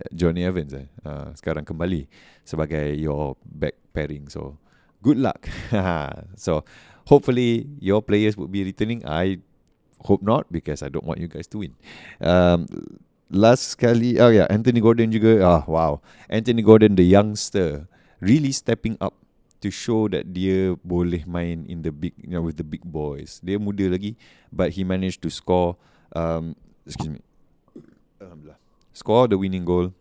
Johnny 0.10 0.42
Evans 0.42 0.74
eh. 0.74 0.88
Uh, 1.06 1.30
sekarang 1.38 1.62
kembali 1.62 2.10
sebagai 2.42 2.98
your 2.98 3.38
back 3.46 3.78
pairing. 3.94 4.26
So 4.32 4.58
good 5.06 5.22
luck. 5.22 5.46
So 6.38 6.66
hopefully 7.06 7.70
your 7.78 8.02
players 8.02 8.34
would 8.36 8.50
be 8.50 8.66
returning. 8.66 9.06
I 9.06 9.42
hope 10.02 10.26
not 10.26 10.50
because 10.50 10.82
I 10.82 10.90
don't 10.90 11.06
want 11.06 11.22
you 11.22 11.30
guys 11.30 11.46
to 11.54 11.62
win. 11.62 11.78
Um, 12.18 12.66
last 13.30 13.78
kali 13.78 14.18
oh 14.18 14.34
yeah 14.34 14.50
Anthony 14.50 14.82
Gordon 14.82 15.14
juga. 15.14 15.38
Ah 15.46 15.62
wow. 15.70 16.02
Anthony 16.26 16.66
Gordon 16.66 16.98
the 16.98 17.06
youngster 17.06 17.86
really 18.22 18.54
stepping 18.54 18.98
up 19.02 19.21
to 19.62 19.70
show 19.70 20.10
that 20.10 20.26
dia 20.34 20.74
boleh 20.82 21.22
main 21.30 21.64
in 21.70 21.86
the 21.86 21.94
big 21.94 22.18
you 22.18 22.34
know 22.34 22.42
with 22.42 22.58
the 22.58 22.66
big 22.66 22.82
boys 22.82 23.38
dia 23.46 23.62
muda 23.62 23.86
lagi 23.88 24.18
but 24.50 24.74
he 24.74 24.82
managed 24.82 25.22
to 25.22 25.30
score 25.30 25.78
um, 26.18 26.58
excuse 26.84 27.14
me 27.14 27.22
alhamdulillah 28.18 28.62
score 28.94 29.28
the 29.28 29.38
winning 29.38 29.66
goal. 29.66 29.94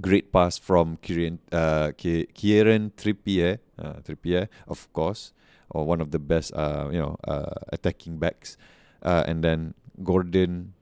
Great 0.00 0.32
pass 0.32 0.58
from 0.58 0.98
Kieran, 0.98 1.38
uh, 1.52 1.92
Kieran 1.94 2.90
Trippier, 2.98 3.58
uh, 3.78 4.02
Trippier, 4.02 4.48
of 4.66 4.92
course, 4.92 5.32
or 5.70 5.86
one 5.86 6.00
of 6.00 6.10
the 6.10 6.18
best, 6.18 6.52
uh, 6.54 6.90
you 6.90 6.98
know, 6.98 7.16
uh, 7.22 7.54
attacking 7.70 8.18
backs. 8.18 8.56
Uh, 9.02 9.22
and 9.28 9.44
then 9.44 9.74
Gordon, 10.02 10.74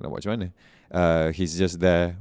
nak 0.00 0.08
buat 0.08 0.24
macam? 0.24 0.48
Uh, 0.88 1.28
he's 1.36 1.60
just 1.60 1.76
there, 1.84 2.16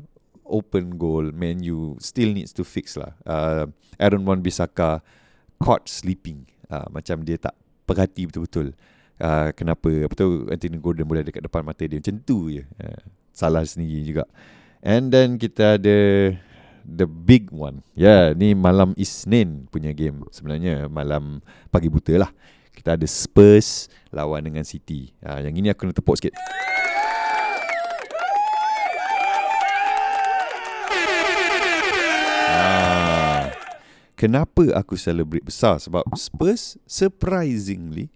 open 0.46 0.96
goal. 0.96 1.30
Man, 1.34 1.62
you 1.62 1.98
still 2.00 2.32
needs 2.32 2.54
to 2.56 2.64
fix 2.64 2.96
lah. 2.96 3.18
Uh, 3.25 3.68
Aaron 4.00 4.24
Wan 4.24 4.40
Bisaka 4.40 5.02
caught 5.60 5.90
sleeping. 5.90 6.46
Uh, 6.70 6.86
macam 6.90 7.22
dia 7.25 7.38
tak 7.38 7.54
perhati 7.86 8.30
betul-betul. 8.30 8.74
Uh, 9.16 9.50
kenapa 9.56 9.88
apa 10.06 10.14
tu 10.14 10.44
Anthony 10.52 10.75
Gordon 10.82 11.08
boleh 11.08 11.24
dekat 11.24 11.40
depan 11.40 11.64
mata 11.64 11.86
dia 11.86 12.02
macam 12.02 12.16
tu 12.22 12.52
je. 12.54 12.64
Uh, 12.78 13.02
salah 13.36 13.66
sendiri 13.66 14.06
juga. 14.06 14.24
And 14.86 15.10
then 15.10 15.42
kita 15.42 15.82
ada 15.82 15.98
the 16.86 17.08
big 17.10 17.50
one. 17.50 17.82
Ya, 17.98 18.06
yeah, 18.06 18.24
ni 18.38 18.54
malam 18.54 18.94
Isnin 18.94 19.66
punya 19.74 19.90
game 19.92 20.22
sebenarnya 20.30 20.86
malam 20.86 21.42
pagi 21.74 21.90
buta 21.90 22.14
lah. 22.22 22.32
Kita 22.75 22.94
ada 23.00 23.08
Spurs 23.10 23.90
lawan 24.14 24.46
dengan 24.46 24.68
City. 24.68 25.10
Ha, 25.24 25.42
yang 25.42 25.56
ini 25.56 25.72
aku 25.72 25.88
nak 25.90 25.98
tepuk 25.98 26.20
sikit. 26.20 26.36
Kenapa 34.25 34.74
aku 34.74 34.98
celebrate 34.98 35.46
besar? 35.46 35.77
Sebab 35.77 36.01
Spurs 36.17 36.82
surprisingly, 36.89 38.10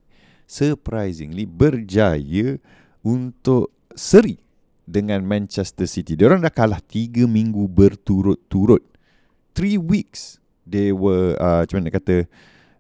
surprisingly 0.50 1.46
berjaya 1.46 2.58
untuk 3.06 3.70
seri 3.94 4.42
dengan 4.90 5.22
Manchester 5.22 5.86
City. 5.86 6.18
Dia 6.18 6.34
orang 6.34 6.42
dah 6.42 6.50
kalah 6.50 6.82
3 6.82 7.30
minggu 7.30 7.70
berturut-turut. 7.70 8.82
3 9.54 9.78
weeks 9.78 10.42
they 10.66 10.90
were 10.90 11.38
uh, 11.38 11.62
macam 11.62 11.86
mana 11.86 11.94
kata 11.94 12.26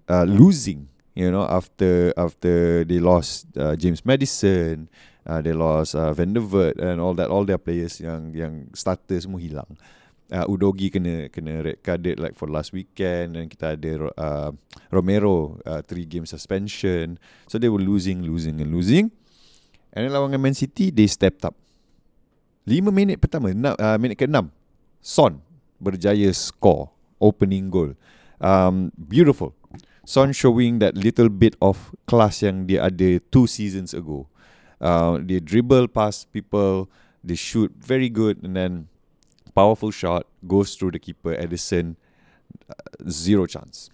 uh, 0.09 0.25
losing, 0.25 0.89
you 1.13 1.29
know, 1.29 1.45
after 1.45 2.09
after 2.17 2.81
they 2.81 2.97
lost 2.97 3.45
uh, 3.57 3.77
James 3.77 4.01
Madison, 4.01 4.89
uh, 5.29 5.37
they 5.37 5.53
lost 5.53 5.93
uh, 5.93 6.09
Van 6.17 6.33
der 6.33 6.41
Vaart 6.41 6.81
and 6.81 6.97
all 6.97 7.13
that 7.13 7.29
all 7.29 7.45
their 7.45 7.61
players 7.61 8.01
yang 8.01 8.33
yang 8.33 8.53
starter 8.73 9.21
semua 9.21 9.37
hilang. 9.37 9.69
Udogi 10.29 10.93
kena 10.93 11.25
kena 11.33 11.65
red 11.65 11.81
carded 11.81 12.21
like 12.21 12.37
for 12.37 12.45
last 12.45 12.69
weekend 12.69 13.33
dan 13.33 13.49
kita 13.49 13.73
ada 13.73 14.13
uh, 14.13 14.49
Romero 14.93 15.57
uh, 15.65 15.81
three 15.81 16.05
game 16.05 16.29
suspension. 16.29 17.17
So 17.49 17.57
they 17.57 17.69
were 17.69 17.81
losing, 17.81 18.21
losing 18.21 18.61
and 18.61 18.69
losing. 18.69 19.09
And 19.89 20.05
then 20.05 20.13
lawan 20.13 20.37
Man 20.37 20.53
City, 20.53 20.93
they 20.93 21.09
stepped 21.09 21.41
up. 21.41 21.57
5 22.69 22.93
minit 22.93 23.17
pertama, 23.17 23.49
uh, 23.49 23.97
minit 23.97 24.21
ke-6, 24.21 24.45
Son 25.01 25.41
berjaya 25.81 26.29
score 26.35 26.93
opening 27.17 27.73
goal. 27.73 27.97
Um, 28.37 28.93
beautiful. 28.93 29.57
Son 30.05 30.33
showing 30.33 30.77
that 30.79 30.93
little 30.93 31.29
bit 31.29 31.57
of 31.61 31.93
class 32.05 32.45
yang 32.45 32.69
dia 32.69 32.85
ada 32.85 33.17
two 33.33 33.49
seasons 33.49 33.97
ago. 33.97 34.29
Uh, 34.77 35.17
dia 35.21 35.41
dribble 35.41 35.89
past 35.89 36.29
people, 36.29 36.87
they 37.25 37.35
shoot 37.35 37.73
very 37.75 38.07
good 38.07 38.39
and 38.45 38.53
then 38.53 38.87
powerful 39.59 39.91
shot 39.91 40.23
goes 40.47 40.79
through 40.79 40.95
the 40.95 41.01
keeper 41.03 41.35
Edison. 41.35 41.99
Uh, 42.63 42.73
zero 43.11 43.43
chance. 43.45 43.91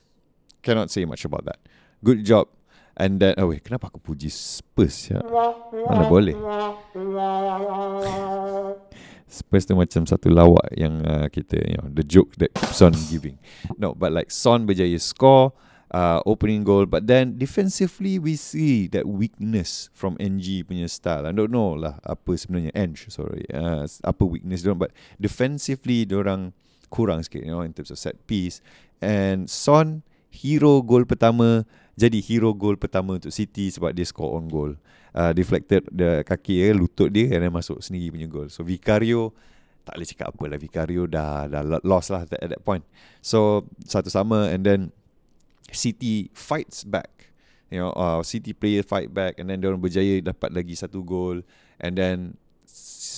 Cannot 0.62 0.94
say 0.94 1.06
much 1.06 1.26
about 1.26 1.46
that. 1.46 1.60
Good 2.06 2.22
job 2.24 2.48
And 2.98 3.20
then 3.20 3.34
Oh 3.42 3.50
wait 3.50 3.66
Kenapa 3.66 3.90
aku 3.90 3.98
puji 3.98 4.30
Spurs 4.30 5.10
ya 5.10 5.20
Mana 5.90 6.06
boleh 6.06 6.38
Spurs 9.26 9.66
tu 9.66 9.74
macam 9.74 10.06
satu 10.06 10.30
lawak 10.30 10.70
Yang 10.76 10.96
uh, 11.04 11.28
kita 11.34 11.58
you 11.66 11.78
know, 11.82 11.90
The 11.90 12.06
joke 12.06 12.38
that 12.38 12.54
Son 12.72 12.94
giving 13.10 13.42
No 13.82 13.98
but 13.98 14.14
like 14.14 14.30
Son 14.30 14.70
berjaya 14.70 15.02
score 15.02 15.52
uh, 15.96 16.20
Opening 16.28 16.68
goal 16.68 16.84
But 16.84 17.08
then 17.08 17.40
Defensively 17.40 18.20
we 18.20 18.36
see 18.36 18.92
That 18.92 19.08
weakness 19.08 19.88
From 19.96 20.20
NG 20.20 20.68
punya 20.68 20.92
style 20.92 21.24
I 21.24 21.32
don't 21.32 21.56
know 21.56 21.80
lah 21.80 22.04
Apa 22.04 22.36
sebenarnya 22.36 22.76
Eng 22.76 23.00
sorry 23.08 23.48
uh, 23.56 23.88
Apa 24.04 24.28
weakness 24.28 24.68
dia 24.68 24.76
But 24.76 24.92
defensively 25.16 26.04
orang 26.12 26.52
Kurang 26.92 27.24
sikit 27.24 27.48
You 27.48 27.56
know 27.56 27.64
In 27.64 27.72
terms 27.72 27.96
of 27.96 27.98
set 27.98 28.20
piece 28.28 28.60
And 29.00 29.48
Son 29.48 30.04
Hero 30.36 30.84
goal 30.84 31.08
pertama 31.08 31.64
jadi 31.96 32.20
hero 32.20 32.52
goal 32.52 32.76
pertama 32.76 33.16
untuk 33.16 33.32
City 33.32 33.72
sebab 33.72 33.96
dia 33.96 34.04
score 34.04 34.36
on 34.36 34.52
goal. 34.52 34.76
Uh, 35.16 35.32
deflected 35.32 35.88
the 35.96 36.28
kaki 36.28 36.60
dia, 36.60 36.76
lutut 36.76 37.08
dia 37.08 37.32
dan 37.32 37.48
masuk 37.48 37.80
sendiri 37.80 38.12
punya 38.12 38.28
goal. 38.28 38.52
So 38.52 38.68
Vicario 38.68 39.32
tak 39.88 39.96
boleh 39.96 40.08
cakap 40.12 40.28
apa 40.36 40.44
lah. 40.52 40.60
Vicario 40.60 41.08
dah, 41.08 41.48
dah 41.48 41.80
lost 41.88 42.12
lah 42.12 42.28
at 42.28 42.36
that 42.36 42.60
point. 42.68 42.84
So 43.24 43.64
satu 43.88 44.12
sama 44.12 44.52
and 44.52 44.68
then 44.68 44.92
City 45.74 46.30
fights 46.34 46.86
back. 46.86 47.16
you 47.70 47.80
know 47.82 47.92
uh, 47.92 48.22
City 48.24 48.54
player 48.54 48.84
fight 48.84 49.12
back 49.12 49.36
and 49.42 49.50
then 49.50 49.62
dia 49.62 49.68
orang 49.68 49.82
berjaya 49.82 50.22
dapat 50.22 50.54
lagi 50.54 50.78
satu 50.78 51.02
gol 51.02 51.42
and 51.82 51.98
then 51.98 52.38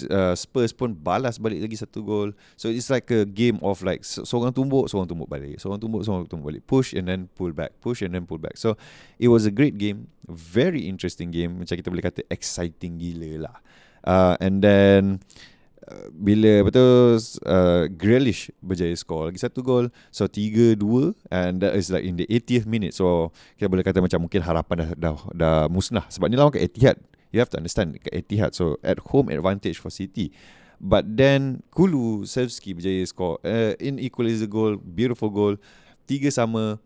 uh, 0.09 0.33
Spurs 0.37 0.71
pun 0.71 0.93
balas 0.93 1.41
balik 1.41 1.61
lagi 1.61 1.77
satu 1.77 2.05
gol. 2.05 2.29
So 2.53 2.69
it's 2.69 2.89
like 2.89 3.09
a 3.09 3.25
game 3.25 3.57
of 3.65 3.81
like 3.81 4.05
seorang 4.05 4.53
tumbuk, 4.53 4.89
seorang 4.89 5.09
tumbuk 5.09 5.25
balik. 5.25 5.57
Seorang 5.57 5.81
tumbuk, 5.81 6.05
seorang 6.05 6.29
tumbuk 6.29 6.53
balik. 6.53 6.63
Push 6.69 6.93
and 6.93 7.09
then 7.09 7.25
pull 7.33 7.49
back. 7.49 7.73
Push 7.81 8.05
and 8.05 8.13
then 8.13 8.29
pull 8.29 8.37
back. 8.37 8.61
So 8.61 8.77
it 9.17 9.33
was 9.33 9.49
a 9.49 9.53
great 9.53 9.81
game. 9.81 10.09
Very 10.29 10.85
interesting 10.85 11.33
game. 11.33 11.57
Macam 11.57 11.73
kita 11.73 11.89
boleh 11.89 12.05
kata 12.05 12.21
exciting 12.29 13.01
gila 13.01 13.49
lah. 13.49 13.57
Uh, 14.05 14.35
and 14.37 14.61
then 14.61 15.25
bila 16.11 16.67
betul 16.67 17.15
uh, 17.47 17.87
Grealish 17.87 18.51
berjaya 18.59 18.91
score 18.99 19.31
lagi 19.31 19.39
satu 19.39 19.63
gol. 19.63 19.87
So 20.11 20.27
3-2 20.27 21.15
and 21.31 21.63
that 21.63 21.75
is 21.79 21.87
like 21.87 22.03
in 22.03 22.19
the 22.19 22.27
80th 22.27 22.67
minute. 22.67 22.91
So 22.91 23.31
kita 23.55 23.71
boleh 23.71 23.83
kata 23.87 24.03
macam 24.03 24.27
mungkin 24.27 24.43
harapan 24.43 24.75
dah 24.83 24.89
dah, 24.99 25.17
dah 25.31 25.57
musnah. 25.71 26.03
Sebab 26.11 26.27
ni 26.27 26.35
lawan 26.35 26.51
ke 26.51 26.59
Etihad. 26.59 26.99
You 27.31 27.39
have 27.39 27.51
to 27.51 27.59
understand 27.59 27.95
Etihad. 28.11 28.51
So 28.55 28.79
at 28.83 28.99
home 29.11 29.31
advantage 29.31 29.79
for 29.79 29.91
City. 29.91 30.35
But 30.77 31.09
then 31.17 31.65
Kulu 31.73 32.29
Sevski 32.29 32.77
berjaya 32.77 33.01
score 33.09 33.41
uh, 33.41 33.73
In 33.81 33.97
equalizer 33.97 34.45
goal 34.45 34.77
Beautiful 34.77 35.33
goal. 35.33 35.57
Tiga 36.05 36.29
sama 36.29 36.77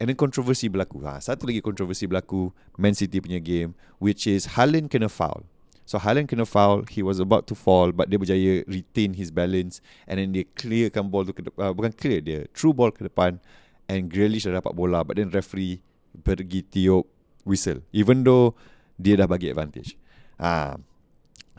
And 0.00 0.08
then 0.08 0.16
controversy 0.16 0.72
berlaku. 0.72 1.04
Ha, 1.04 1.20
Satu 1.20 1.44
lagi 1.44 1.60
controversy 1.60 2.08
berlaku 2.08 2.48
Man 2.80 2.96
City 2.96 3.20
punya 3.20 3.36
game 3.44 3.76
Which 4.00 4.24
is 4.24 4.56
Haaland 4.56 4.88
kena 4.88 5.12
foul 5.12 5.44
So 5.84 6.00
Haaland 6.00 6.32
kena 6.32 6.48
foul 6.48 6.88
He 6.88 7.04
was 7.04 7.20
about 7.20 7.44
to 7.52 7.54
fall 7.56 7.92
But 7.92 8.08
dia 8.08 8.16
berjaya 8.16 8.64
Retain 8.64 9.12
his 9.16 9.28
balance 9.28 9.84
And 10.08 10.16
then 10.16 10.32
dia 10.32 10.48
clearkan 10.56 11.12
ball 11.12 11.28
tu 11.28 11.36
ke 11.36 11.44
depan 11.44 11.60
uh, 11.60 11.72
Bukan 11.76 11.92
clear 11.92 12.24
dia 12.24 12.48
True 12.56 12.72
ball 12.72 12.88
ke 12.88 13.04
depan 13.04 13.36
And 13.84 14.08
Grealish 14.08 14.48
dah 14.48 14.64
dapat 14.64 14.72
bola 14.72 15.04
But 15.04 15.20
then 15.20 15.28
referee 15.28 15.84
Pergi 16.24 16.64
tiup 16.64 17.04
Whistle 17.44 17.84
Even 17.92 18.24
though 18.24 18.56
dia 18.98 19.18
dah 19.18 19.26
bagi 19.26 19.50
advantage. 19.50 19.98
Ah, 20.38 20.78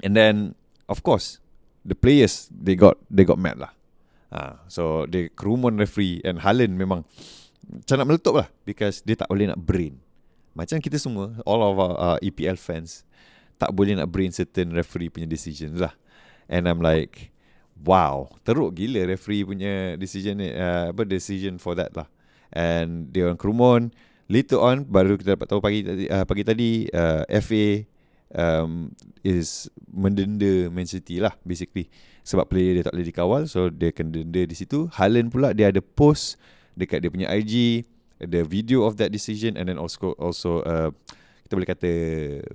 and 0.04 0.16
then 0.16 0.56
of 0.88 1.04
course 1.04 1.40
the 1.84 1.96
players 1.96 2.52
they 2.52 2.76
got 2.76 3.00
they 3.12 3.28
got 3.28 3.40
mad 3.40 3.60
lah. 3.60 3.72
Ah, 4.32 4.60
so 4.68 5.08
they 5.08 5.32
kerumun 5.32 5.80
referee 5.80 6.24
and 6.24 6.44
Haaland 6.44 6.76
memang 6.76 7.08
macam 7.66 7.96
nak 7.98 8.08
meletup 8.08 8.36
lah 8.36 8.48
because 8.64 9.02
dia 9.04 9.18
tak 9.18 9.28
boleh 9.32 9.52
nak 9.52 9.60
brain. 9.60 10.00
Macam 10.56 10.80
kita 10.80 10.96
semua, 10.96 11.36
all 11.44 11.60
of 11.60 11.76
our 11.76 11.96
uh, 12.00 12.18
EPL 12.24 12.56
fans 12.56 13.04
tak 13.56 13.72
boleh 13.72 13.96
nak 13.96 14.12
brain 14.12 14.32
certain 14.32 14.72
referee 14.76 15.12
punya 15.12 15.28
decision 15.30 15.76
lah. 15.80 15.94
And 16.46 16.70
I'm 16.70 16.84
like, 16.84 17.34
wow, 17.82 18.30
teruk 18.46 18.78
gila 18.78 19.08
referee 19.10 19.48
punya 19.48 19.98
decision 19.98 20.40
ni, 20.40 20.54
uh, 20.54 20.94
apa 20.94 21.08
decision 21.08 21.58
for 21.58 21.74
that 21.80 21.96
lah. 21.96 22.08
And 22.54 23.10
dia 23.10 23.28
orang 23.28 23.40
kerumun, 23.42 23.96
later 24.30 24.58
on 24.62 24.86
baru 24.86 25.18
kita 25.18 25.38
dapat 25.38 25.48
tahu 25.50 25.62
pagi 25.62 25.86
tadi 25.86 26.06
uh, 26.10 26.26
pagi 26.26 26.44
tadi 26.46 26.70
uh, 26.90 27.24
FA 27.42 27.66
um, 28.34 28.90
is 29.22 29.70
mendenda 29.90 30.70
Man 30.74 30.90
City 30.90 31.22
lah 31.22 31.34
basically 31.46 31.90
sebab 32.26 32.50
player 32.50 32.82
dia 32.82 32.84
tak 32.90 32.98
boleh 32.98 33.08
dikawal 33.08 33.42
so 33.46 33.70
dia 33.70 33.94
kena 33.94 34.22
denda 34.22 34.42
di 34.50 34.56
situ 34.58 34.90
Haaland 34.98 35.30
pula 35.30 35.54
dia 35.54 35.70
ada 35.70 35.82
post 35.82 36.42
dekat 36.74 37.06
dia 37.06 37.10
punya 37.14 37.30
IG 37.30 37.86
the 38.18 38.42
video 38.42 38.88
of 38.90 38.98
that 38.98 39.14
decision 39.14 39.54
and 39.54 39.70
then 39.70 39.78
also 39.78 40.18
also 40.18 40.66
uh, 40.66 40.90
kita 41.46 41.54
boleh 41.54 41.70
kata 41.70 41.92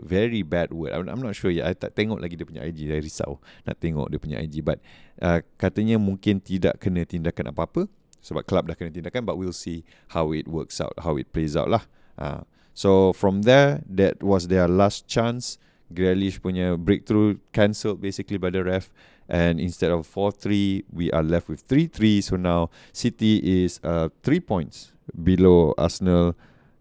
very 0.02 0.42
bad 0.42 0.74
word. 0.74 0.90
I'm, 0.90 1.06
I'm 1.06 1.22
not 1.22 1.38
sure 1.38 1.54
ya 1.54 1.70
I 1.70 1.78
tak 1.78 1.94
tengok 1.94 2.18
lagi 2.18 2.34
dia 2.34 2.42
punya 2.42 2.66
IG 2.66 2.90
saya 2.90 2.98
risau 2.98 3.38
nak 3.62 3.78
tengok 3.78 4.10
dia 4.10 4.18
punya 4.18 4.42
IG 4.42 4.66
but 4.66 4.82
uh, 5.22 5.38
katanya 5.54 5.94
mungkin 5.94 6.42
tidak 6.42 6.82
kena 6.82 7.06
tindakan 7.06 7.54
apa-apa 7.54 7.86
sebab 8.18 8.42
club 8.42 8.66
dah 8.66 8.74
kena 8.74 8.90
tindakan 8.90 9.22
but 9.22 9.38
we'll 9.38 9.54
see 9.54 9.86
how 10.10 10.34
it 10.34 10.50
works 10.50 10.82
out 10.82 10.90
how 11.06 11.14
it 11.14 11.30
plays 11.30 11.54
out 11.54 11.70
lah. 11.70 11.86
Uh, 12.18 12.42
so 12.74 13.14
from 13.14 13.46
there 13.46 13.78
that 13.86 14.18
was 14.26 14.50
their 14.50 14.66
last 14.66 15.06
chance. 15.06 15.62
Grealish 15.90 16.38
punya 16.42 16.74
breakthrough 16.74 17.38
cancelled 17.54 18.02
basically 18.02 18.42
by 18.42 18.50
the 18.50 18.62
ref. 18.62 18.90
And 19.30 19.62
instead 19.62 19.94
of 19.94 20.10
4-3 20.10 20.90
we 20.90 21.14
are 21.14 21.22
left 21.22 21.46
with 21.46 21.62
3-3 21.62 22.18
so 22.26 22.34
now 22.34 22.66
City 22.90 23.38
is 23.38 23.78
uh, 23.86 24.10
3 24.26 24.42
points 24.42 24.90
below 25.14 25.70
Arsenal 25.78 26.34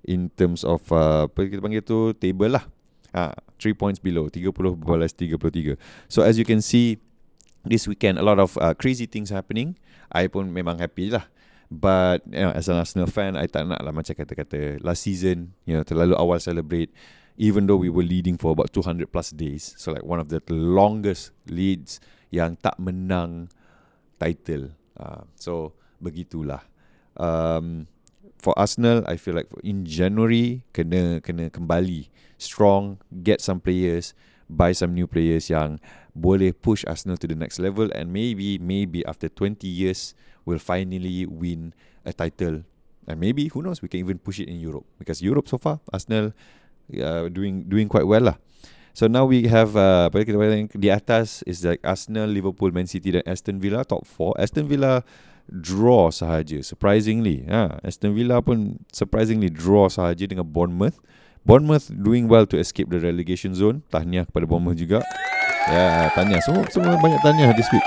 in 0.09 0.33
terms 0.33 0.65
of 0.65 0.81
uh, 0.89 1.29
apa 1.29 1.45
kita 1.45 1.61
panggil 1.61 1.85
tu 1.85 2.17
table 2.17 2.57
lah 2.57 2.65
uh, 3.13 3.37
3 3.61 3.77
points 3.77 4.01
below 4.01 4.25
30 4.25 4.49
balas 4.81 5.13
33 5.13 5.77
so 6.09 6.25
as 6.25 6.41
you 6.41 6.47
can 6.47 6.65
see 6.65 6.97
this 7.61 7.85
weekend 7.85 8.17
a 8.17 8.25
lot 8.25 8.41
of 8.41 8.57
uh, 8.57 8.73
crazy 8.73 9.05
things 9.05 9.29
happening 9.29 9.77
I 10.09 10.27
pun 10.27 10.49
memang 10.49 10.81
happy 10.81 11.13
lah. 11.13 11.25
But 11.69 12.25
you 12.25 12.41
know, 12.41 12.49
as 12.49 12.65
an 12.65 12.81
Arsenal 12.81 13.05
fan, 13.05 13.37
I 13.37 13.45
tak 13.45 13.69
nak 13.69 13.85
lah 13.85 13.93
macam 13.93 14.17
kata-kata 14.17 14.81
last 14.81 15.05
season, 15.05 15.53
you 15.69 15.77
know, 15.77 15.85
terlalu 15.85 16.17
awal 16.17 16.41
celebrate. 16.41 16.89
Even 17.39 17.69
though 17.69 17.79
we 17.79 17.87
were 17.87 18.03
leading 18.03 18.35
for 18.35 18.51
about 18.51 18.73
200 18.73 19.07
plus 19.07 19.31
days. 19.31 19.77
So 19.77 19.95
like 19.95 20.03
one 20.03 20.19
of 20.19 20.27
the 20.27 20.43
longest 20.49 21.31
leads 21.47 22.03
yang 22.33 22.59
tak 22.59 22.75
menang 22.81 23.47
title. 24.19 24.75
Uh, 24.97 25.23
so 25.39 25.71
begitulah. 26.03 26.65
Um, 27.15 27.87
for 28.39 28.57
Arsenal, 28.57 29.03
I 29.05 29.19
feel 29.19 29.35
like 29.35 29.51
in 29.63 29.83
January, 29.85 30.63
kena 30.71 31.19
kena 31.19 31.51
kembali 31.51 32.07
strong, 32.39 32.97
get 33.21 33.43
some 33.43 33.59
players, 33.59 34.15
buy 34.47 34.71
some 34.71 34.95
new 34.95 35.05
players 35.05 35.51
yang 35.51 35.77
boleh 36.15 36.55
push 36.55 36.87
Arsenal 36.87 37.19
to 37.19 37.27
the 37.27 37.37
next 37.37 37.59
level 37.61 37.91
and 37.93 38.09
maybe 38.09 38.57
maybe 38.57 39.05
after 39.05 39.29
20 39.29 39.63
years 39.69 40.17
we'll 40.43 40.59
finally 40.59 41.29
win 41.29 41.71
a 42.03 42.11
title 42.11 42.65
and 43.05 43.17
maybe 43.21 43.47
who 43.53 43.61
knows 43.61 43.79
we 43.85 43.87
can 43.87 44.01
even 44.01 44.17
push 44.17 44.41
it 44.41 44.49
in 44.49 44.57
Europe 44.57 44.83
because 44.97 45.21
Europe 45.21 45.47
so 45.47 45.61
far 45.61 45.79
Arsenal 45.93 46.33
uh, 46.97 47.29
doing 47.29 47.69
doing 47.69 47.85
quite 47.85 48.07
well 48.09 48.33
lah. 48.33 48.37
So 48.97 49.07
now 49.07 49.23
we 49.23 49.47
have 49.47 49.77
uh, 49.77 50.09
di 50.09 50.89
atas 50.89 51.45
is 51.45 51.63
like 51.63 51.79
Arsenal, 51.85 52.27
Liverpool, 52.27 52.73
Man 52.73 52.89
City 52.89 53.15
dan 53.15 53.23
Aston 53.23 53.61
Villa 53.61 53.85
top 53.85 54.03
4. 54.03 54.41
Aston 54.41 54.67
Villa 54.67 55.05
draw 55.49 56.13
sahaja 56.13 56.61
surprisingly. 56.61 57.45
Ha, 57.49 57.81
Aston 57.81 58.13
Villa 58.13 58.39
pun 58.39 58.85
surprisingly 58.93 59.49
draw 59.49 59.89
sahaja 59.89 60.29
dengan 60.29 60.45
Bournemouth. 60.45 61.01
Bournemouth 61.43 61.89
doing 61.89 62.29
well 62.29 62.45
to 62.45 62.59
escape 62.61 62.93
the 62.93 63.01
relegation 63.01 63.57
zone. 63.57 63.81
Tahniah 63.89 64.29
kepada 64.29 64.45
Bournemouth 64.45 64.77
juga. 64.77 65.01
Ya, 65.69 66.09
tanya 66.13 66.41
semua 66.41 66.65
semua 66.69 66.97
banyak 66.97 67.21
tanya 67.21 67.53
this 67.57 67.69
week. 67.73 67.85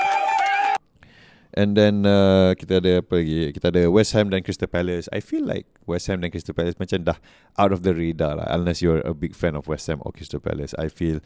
And 1.52 1.76
then 1.76 2.08
uh, 2.08 2.56
kita 2.56 2.80
ada 2.80 3.04
apa 3.04 3.20
lagi? 3.20 3.52
Kita 3.52 3.68
ada 3.68 3.84
West 3.92 4.16
Ham 4.16 4.32
dan 4.32 4.40
Crystal 4.40 4.68
Palace. 4.68 5.04
I 5.12 5.20
feel 5.20 5.44
like 5.44 5.68
West 5.84 6.08
Ham 6.08 6.24
dan 6.24 6.32
Crystal 6.32 6.56
Palace 6.56 6.80
macam 6.80 7.04
dah 7.04 7.20
out 7.60 7.76
of 7.76 7.84
the 7.84 7.92
radar 7.92 8.40
lah. 8.40 8.48
Unless 8.48 8.80
you're 8.80 9.04
a 9.04 9.12
big 9.12 9.36
fan 9.36 9.52
of 9.52 9.68
West 9.68 9.84
Ham 9.92 10.00
or 10.00 10.16
Crystal 10.16 10.40
Palace. 10.40 10.72
I 10.80 10.88
feel 10.88 11.20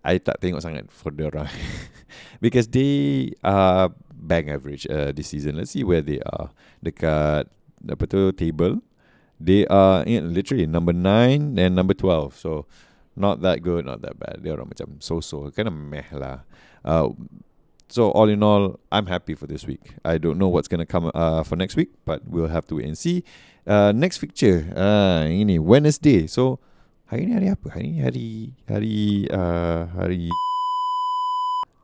I 0.00 0.16
tak 0.18 0.40
tengok 0.40 0.64
sangat 0.64 0.88
for 0.88 1.12
the 1.12 1.28
orang. 1.28 1.52
Because 2.44 2.72
they 2.72 3.36
are 3.44 3.92
bang 4.22 4.46
average 4.48 4.86
uh, 4.86 5.10
this 5.10 5.34
season. 5.34 5.58
Let's 5.58 5.74
see 5.74 5.82
where 5.82 6.00
they 6.00 6.22
are. 6.22 6.54
Dekat 6.78 7.50
apa 7.82 8.04
tu 8.06 8.30
table. 8.32 8.78
They 9.42 9.66
are 9.66 10.06
know, 10.06 10.30
literally 10.30 10.70
number 10.70 10.94
9 10.94 11.58
and 11.58 11.74
number 11.74 11.94
12. 11.98 12.38
So 12.38 12.66
not 13.18 13.42
that 13.42 13.62
good, 13.62 13.84
not 13.84 14.00
that 14.06 14.14
bad. 14.14 14.38
Dia 14.40 14.54
orang 14.54 14.70
macam 14.70 15.02
so-so, 15.02 15.50
kind 15.50 15.66
of 15.66 15.74
meh 15.74 16.06
lah. 16.14 16.46
Uh, 16.86 17.10
so 17.90 18.14
all 18.14 18.30
in 18.30 18.40
all, 18.40 18.78
I'm 18.88 19.10
happy 19.10 19.34
for 19.34 19.50
this 19.50 19.66
week. 19.66 19.98
I 20.06 20.16
don't 20.16 20.38
know 20.38 20.48
what's 20.48 20.70
gonna 20.70 20.86
come 20.86 21.10
uh, 21.12 21.42
for 21.42 21.58
next 21.58 21.76
week, 21.76 21.90
but 22.06 22.22
we'll 22.24 22.48
have 22.48 22.70
to 22.72 22.78
wait 22.78 22.86
and 22.86 22.96
see. 22.96 23.26
Uh, 23.66 23.92
next 23.92 24.18
picture, 24.18 24.72
uh, 24.74 25.28
ini 25.28 25.60
Wednesday. 25.60 26.26
So 26.26 26.58
hari 27.06 27.28
ni 27.28 27.36
hari 27.36 27.48
apa? 27.52 27.68
Hari 27.76 27.86
ni 27.92 27.98
hari 28.00 28.28
hari 28.64 28.98
uh, 29.28 29.92
hari 29.92 30.32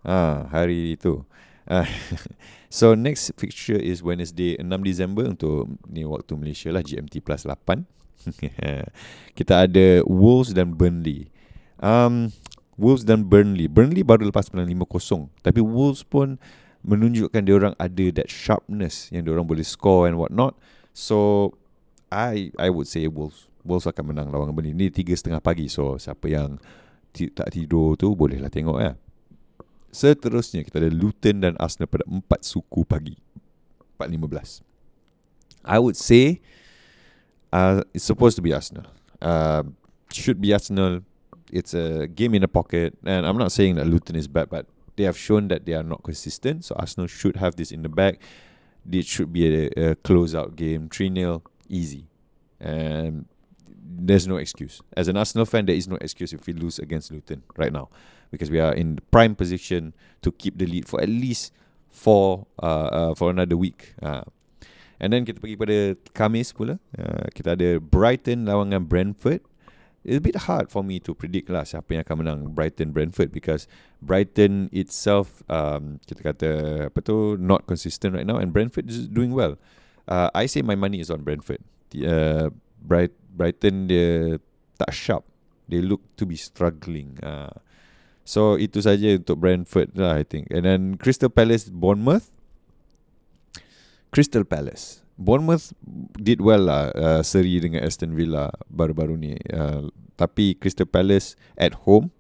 ah 0.07 0.49
hari 0.49 0.97
itu. 0.97 1.28
So 2.69 2.93
next 2.93 3.33
fixture 3.41 3.81
is 3.81 4.05
Wednesday 4.05 4.61
6 4.61 4.69
Disember 4.85 5.25
untuk 5.25 5.73
ni 5.89 6.05
waktu 6.05 6.37
Malaysia 6.37 6.69
lah 6.69 6.85
GMT 6.85 7.25
plus 7.25 7.49
8. 7.49 7.81
kita 9.39 9.65
ada 9.65 10.05
Wolves 10.05 10.53
dan 10.53 10.77
Burnley. 10.77 11.33
Um, 11.81 12.29
Wolves 12.77 13.09
dan 13.09 13.25
Burnley. 13.25 13.73
Burnley 13.73 14.05
baru 14.05 14.29
lepas 14.29 14.53
menang 14.53 14.69
5-0. 14.85 15.33
Tapi 15.41 15.65
Wolves 15.65 16.05
pun 16.05 16.37
menunjukkan 16.85 17.41
dia 17.41 17.57
orang 17.57 17.75
ada 17.81 18.05
that 18.13 18.29
sharpness 18.29 19.09
yang 19.09 19.25
dia 19.25 19.33
orang 19.33 19.49
boleh 19.49 19.65
score 19.65 20.05
and 20.05 20.21
what 20.21 20.29
not. 20.29 20.53
So 20.93 21.51
I 22.13 22.53
I 22.61 22.69
would 22.69 22.85
say 22.85 23.09
Wolves. 23.09 23.49
Wolves 23.65 23.89
akan 23.89 24.13
menang 24.13 24.29
lawan 24.29 24.53
Burnley. 24.53 24.77
Ini 24.77 24.93
tiga 24.93 25.17
setengah 25.17 25.41
pagi. 25.41 25.73
So 25.73 25.97
siapa 25.97 26.29
yang 26.29 26.61
tak 27.17 27.49
tidur 27.49 27.97
tu 27.97 28.13
bolehlah 28.13 28.53
tengok 28.53 28.77
ya. 28.77 28.93
Seterusnya 29.89 30.63
kita 30.65 30.79
ada 30.79 30.93
Luton 30.93 31.41
dan 31.41 31.55
Arsenal 31.57 31.89
pada 31.89 32.05
4 32.05 32.21
suku 32.45 32.85
pagi. 32.85 33.17
4.15. 33.99 34.63
I 35.65 35.79
would 35.79 35.97
say 35.97 36.41
uh, 37.53 37.83
it's 37.93 38.05
supposed 38.05 38.37
to 38.37 38.43
be 38.43 38.53
Arsenal. 38.53 38.87
Uh, 39.21 39.65
should 40.13 40.41
be 40.41 40.53
Arsenal. 40.53 41.01
It's 41.51 41.73
a 41.73 42.07
game 42.07 42.35
in 42.35 42.43
the 42.43 42.49
pocket, 42.49 42.97
and 43.05 43.25
I'm 43.25 43.39
not 43.41 43.53
saying 43.53 43.77
that 43.77 43.87
Luton 43.89 44.17
is 44.17 44.29
bad, 44.29 44.51
but 44.51 44.67
they 44.97 45.05
have 45.05 45.17
shown 45.17 45.49
that 45.49 45.65
they 45.65 45.73
are 45.73 45.83
not 45.83 46.03
consistent. 46.03 46.65
So 46.65 46.77
Arsenal 46.77 47.07
should 47.07 47.37
have 47.37 47.57
this 47.57 47.73
in 47.73 47.83
the 47.83 47.89
back. 47.89 48.21
It 48.91 49.07
should 49.07 49.33
be 49.33 49.49
a, 49.49 49.93
a 49.93 49.95
close-out 49.97 50.57
game, 50.57 50.89
three 50.89 51.13
0 51.13 51.43
easy. 51.69 52.07
And 52.61 53.27
there's 53.99 54.27
no 54.27 54.37
excuse. 54.37 54.81
As 54.97 55.09
an 55.09 55.17
Arsenal 55.17 55.45
fan, 55.45 55.67
there 55.67 55.75
is 55.75 55.89
no 55.89 55.99
excuse 56.01 56.33
if 56.33 56.47
we 56.47 56.55
lose 56.55 56.79
against 56.79 57.11
Luton 57.11 57.43
right 57.57 57.73
now, 57.73 57.89
because 58.31 58.51
we 58.51 58.61
are 58.61 58.73
in 58.73 58.97
the 58.97 59.03
prime 59.11 59.35
position 59.35 59.93
to 60.23 60.31
keep 60.31 60.59
the 60.59 60.67
lead 60.67 60.87
for 60.87 61.03
at 61.03 61.09
least 61.09 61.53
for 61.91 62.47
uh, 62.63 62.89
uh, 62.89 63.15
for 63.15 63.31
another 63.31 63.57
week. 63.57 63.95
Uh. 64.01 64.23
And 64.99 65.13
then 65.13 65.23
kita 65.23 65.39
pergi 65.39 65.55
pada 65.55 65.95
Kamis 66.15 66.51
pula. 66.51 66.79
Uh, 66.95 67.27
kita 67.35 67.55
ada 67.55 67.79
Brighton 67.79 68.47
lawan 68.47 68.71
dengan 68.71 68.87
Brentford. 68.87 69.43
It's 70.07 70.19
a 70.19 70.25
bit 70.25 70.49
hard 70.49 70.71
for 70.71 70.83
me 70.87 71.03
to 71.05 71.13
predict 71.13 71.51
lah 71.51 71.67
siapa 71.67 71.99
yang 71.99 72.03
akan 72.07 72.17
menang 72.23 72.41
Brighton 72.55 72.95
Brentford 72.95 73.35
because 73.35 73.67
Brighton 74.01 74.71
itself 74.73 75.43
um, 75.51 76.01
kita 76.07 76.33
kata 76.33 76.51
apa 76.89 76.99
tu 77.03 77.37
not 77.37 77.67
consistent 77.67 78.15
right 78.15 78.25
now 78.25 78.39
and 78.39 78.55
Brentford 78.55 78.89
is 78.89 79.11
doing 79.11 79.35
well. 79.35 79.59
Uh, 80.09 80.33
I 80.33 80.49
say 80.49 80.65
my 80.65 80.79
money 80.79 81.03
is 81.03 81.13
on 81.13 81.27
Brentford. 81.27 81.61
Uh, 81.93 82.55
Bright 82.83 83.15
Brighton 83.35 83.87
dia 83.91 84.39
tak 84.79 84.95
sharp. 84.95 85.25
They 85.69 85.85
look 85.85 86.01
to 86.17 86.25
be 86.25 86.39
struggling. 86.39 87.21
Uh, 87.21 87.53
so 88.25 88.57
itu 88.57 88.81
saja 88.81 89.19
untuk 89.19 89.39
Brentford 89.39 89.93
lah 89.95 90.17
I 90.17 90.25
think. 90.25 90.49
And 90.49 90.65
then 90.65 90.97
Crystal 90.97 91.31
Palace 91.31 91.69
Bournemouth. 91.69 92.33
Crystal 94.11 94.43
Palace. 94.43 95.05
Bournemouth 95.19 95.75
did 96.15 96.39
well 96.39 96.71
lah 96.71 96.95
uh, 96.95 97.21
seri 97.27 97.59
dengan 97.59 97.83
Aston 97.83 98.15
Villa 98.15 98.55
baru-baru 98.71 99.19
ni. 99.19 99.35
Uh, 99.51 99.91
tapi 100.15 100.55
Crystal 100.59 100.87
Palace 100.87 101.35
at 101.59 101.87
home, 101.87 102.15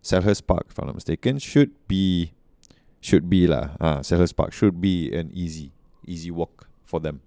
Selhurst 0.00 0.46
Park 0.46 0.70
if 0.70 0.78
I'm 0.78 0.88
not 0.88 0.96
mistaken, 0.96 1.42
should 1.42 1.74
be 1.90 2.32
should 3.02 3.26
be 3.26 3.50
lah. 3.50 3.74
Ah, 3.82 3.86
uh, 3.86 3.98
Selhurst 4.00 4.38
Park 4.38 4.54
should 4.54 4.78
be 4.78 5.10
an 5.10 5.34
easy 5.34 5.74
easy 6.06 6.30
walk 6.30 6.70
for 6.86 7.02
them. 7.02 7.20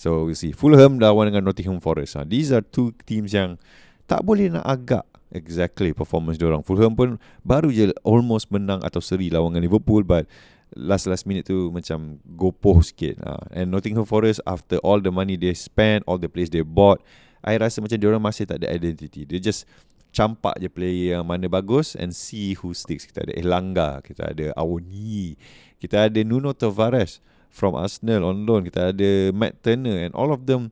So 0.00 0.24
we 0.24 0.32
see 0.32 0.56
Fulham 0.56 0.96
lawan 0.96 1.28
dengan 1.28 1.44
Nottingham 1.44 1.76
Forest. 1.76 2.16
Uh, 2.16 2.24
these 2.24 2.48
are 2.56 2.64
two 2.64 2.96
teams 3.04 3.36
yang 3.36 3.60
tak 4.08 4.24
boleh 4.24 4.48
nak 4.48 4.64
agak 4.64 5.04
exactly 5.28 5.92
performance 5.92 6.40
orang. 6.40 6.64
Fulham 6.64 6.96
pun 6.96 7.20
baru 7.44 7.68
je 7.68 7.92
almost 8.00 8.48
menang 8.48 8.80
atau 8.80 9.04
seri 9.04 9.28
lawan 9.28 9.52
dengan 9.52 9.68
Liverpool 9.68 10.00
but 10.00 10.24
last 10.72 11.04
last 11.04 11.28
minute 11.28 11.44
tu 11.44 11.68
macam 11.68 12.16
gopoh 12.32 12.80
sikit. 12.80 13.20
Uh. 13.20 13.44
And 13.52 13.68
Nottingham 13.68 14.08
Forest 14.08 14.40
after 14.48 14.80
all 14.80 15.04
the 15.04 15.12
money 15.12 15.36
they 15.36 15.52
spent, 15.52 16.08
all 16.08 16.16
the 16.16 16.32
players 16.32 16.48
they 16.48 16.64
bought, 16.64 17.04
I 17.44 17.60
rasa 17.60 17.84
macam 17.84 18.00
orang 18.00 18.24
masih 18.24 18.48
tak 18.48 18.64
ada 18.64 18.72
identity. 18.72 19.28
They 19.28 19.36
just 19.36 19.68
campak 20.16 20.56
je 20.64 20.72
player 20.72 21.20
yang 21.20 21.28
mana 21.28 21.44
bagus 21.44 21.92
and 21.92 22.16
see 22.16 22.56
who 22.56 22.72
sticks. 22.72 23.04
Kita 23.04 23.28
ada 23.28 23.36
Elanga, 23.36 24.00
kita 24.00 24.32
ada 24.32 24.56
Awoni, 24.56 25.36
kita 25.76 26.08
ada 26.08 26.24
Nuno 26.24 26.56
Tavares 26.56 27.20
from 27.50 27.74
Arsenal 27.74 28.30
on 28.30 28.46
loan, 28.46 28.64
kita 28.64 28.94
ada 28.94 29.34
Matt 29.34 29.60
Turner 29.60 30.06
and 30.06 30.14
all 30.14 30.30
of 30.30 30.46
them 30.46 30.70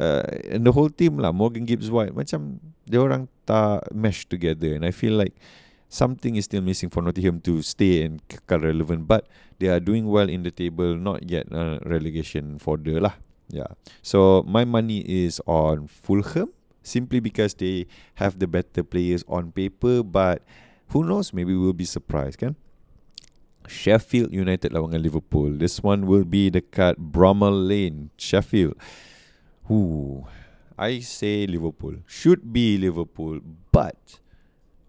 uh, 0.00 0.24
and 0.48 0.64
the 0.64 0.72
whole 0.72 0.88
team 0.88 1.18
lah 1.18 1.34
Morgan 1.34 1.68
Gibbs 1.68 1.92
White 1.92 2.16
macam 2.16 2.62
dia 2.86 3.02
orang 3.02 3.28
tak 3.44 3.90
mesh 3.92 4.24
together 4.24 4.72
and 4.72 4.86
I 4.86 4.94
feel 4.94 5.18
like 5.18 5.36
something 5.92 6.40
is 6.40 6.48
still 6.48 6.64
missing 6.64 6.88
for 6.88 7.04
Nottingham 7.04 7.44
to 7.44 7.60
stay 7.60 8.08
and 8.08 8.24
kekal 8.26 8.64
relevant. 8.64 9.04
But 9.04 9.28
they 9.60 9.68
are 9.68 9.78
doing 9.78 10.08
well 10.08 10.32
in 10.32 10.42
the 10.42 10.50
table, 10.50 10.96
not 10.96 11.28
yet 11.28 11.52
uh, 11.52 11.78
relegation 11.84 12.56
for 12.56 12.80
the 12.80 12.96
lah. 12.96 13.20
Yeah. 13.52 13.76
So 14.00 14.40
my 14.48 14.64
money 14.64 15.04
is 15.04 15.36
on 15.44 15.86
Fulham 15.92 16.48
simply 16.80 17.20
because 17.20 17.52
they 17.52 17.86
have 18.16 18.40
the 18.40 18.48
better 18.48 18.80
players 18.80 19.20
on 19.28 19.52
paper. 19.52 20.00
But 20.00 20.40
who 20.96 21.04
knows? 21.04 21.36
Maybe 21.36 21.52
we'll 21.52 21.76
be 21.76 21.84
surprised, 21.84 22.40
kan? 22.40 22.56
Sheffield 23.68 24.32
United 24.32 24.72
lawan 24.72 24.96
Liverpool. 24.96 25.54
This 25.54 25.82
one 25.82 26.06
will 26.06 26.24
be 26.24 26.50
dekat 26.50 26.96
Bramall 26.98 27.54
Lane, 27.54 28.10
Sheffield. 28.16 28.74
Who 29.70 30.24
I 30.78 31.00
say 31.00 31.46
Liverpool. 31.46 32.02
Should 32.06 32.52
be 32.52 32.78
Liverpool, 32.78 33.40
but 33.70 34.18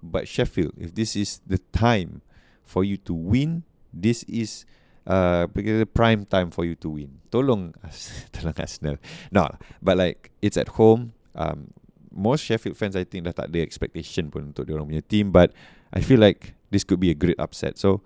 but 0.01 0.27
Sheffield, 0.27 0.73
if 0.77 0.93
this 0.95 1.15
is 1.15 1.39
the 1.45 1.59
time 1.71 2.21
for 2.63 2.83
you 2.83 2.97
to 3.07 3.13
win, 3.13 3.63
this 3.93 4.23
is 4.23 4.65
uh 5.05 5.47
the 5.53 5.85
prime 5.85 6.25
time 6.25 6.51
for 6.51 6.65
you 6.65 6.75
to 6.81 6.89
win. 6.89 7.21
Tolong, 7.31 7.73
tolong 8.33 8.57
Arsenal. 8.57 8.97
No, 9.31 9.49
but 9.81 9.97
like 9.97 10.31
it's 10.41 10.57
at 10.57 10.79
home. 10.79 11.13
Um, 11.35 11.73
most 12.13 12.45
Sheffield 12.45 12.77
fans, 12.77 12.95
I 12.95 13.03
think, 13.03 13.25
dah 13.25 13.33
tak 13.33 13.49
ada 13.49 13.61
expectation 13.61 14.29
pun 14.29 14.53
untuk 14.53 14.69
dia 14.69 14.77
orang 14.77 14.85
punya 14.85 15.01
team. 15.01 15.33
But 15.33 15.49
I 15.89 16.05
feel 16.05 16.21
like 16.21 16.53
this 16.69 16.85
could 16.85 17.01
be 17.01 17.09
a 17.09 17.17
great 17.17 17.37
upset. 17.41 17.77
So 17.81 18.05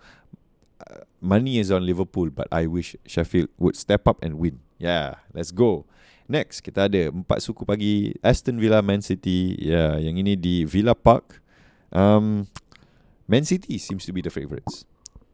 money 1.21 1.59
is 1.59 1.71
on 1.71 1.85
Liverpool, 1.85 2.29
but 2.29 2.47
I 2.51 2.67
wish 2.67 2.95
Sheffield 3.05 3.49
would 3.57 3.75
step 3.75 4.07
up 4.07 4.21
and 4.23 4.37
win. 4.39 4.59
Yeah, 4.77 5.21
let's 5.33 5.51
go. 5.51 5.85
Next, 6.27 6.59
kita 6.59 6.91
ada 6.91 7.07
empat 7.07 7.39
suku 7.39 7.63
pagi 7.63 8.11
Aston 8.19 8.59
Villa 8.59 8.83
Man 8.83 8.99
City. 8.99 9.55
Yeah, 9.57 9.95
yang 9.95 10.19
ini 10.19 10.35
di 10.35 10.67
Villa 10.67 10.91
Park. 10.91 11.39
Um, 11.89 12.51
Man 13.31 13.47
City 13.47 13.79
seems 13.79 14.03
to 14.05 14.11
be 14.11 14.19
the 14.19 14.31
favourites. 14.31 14.83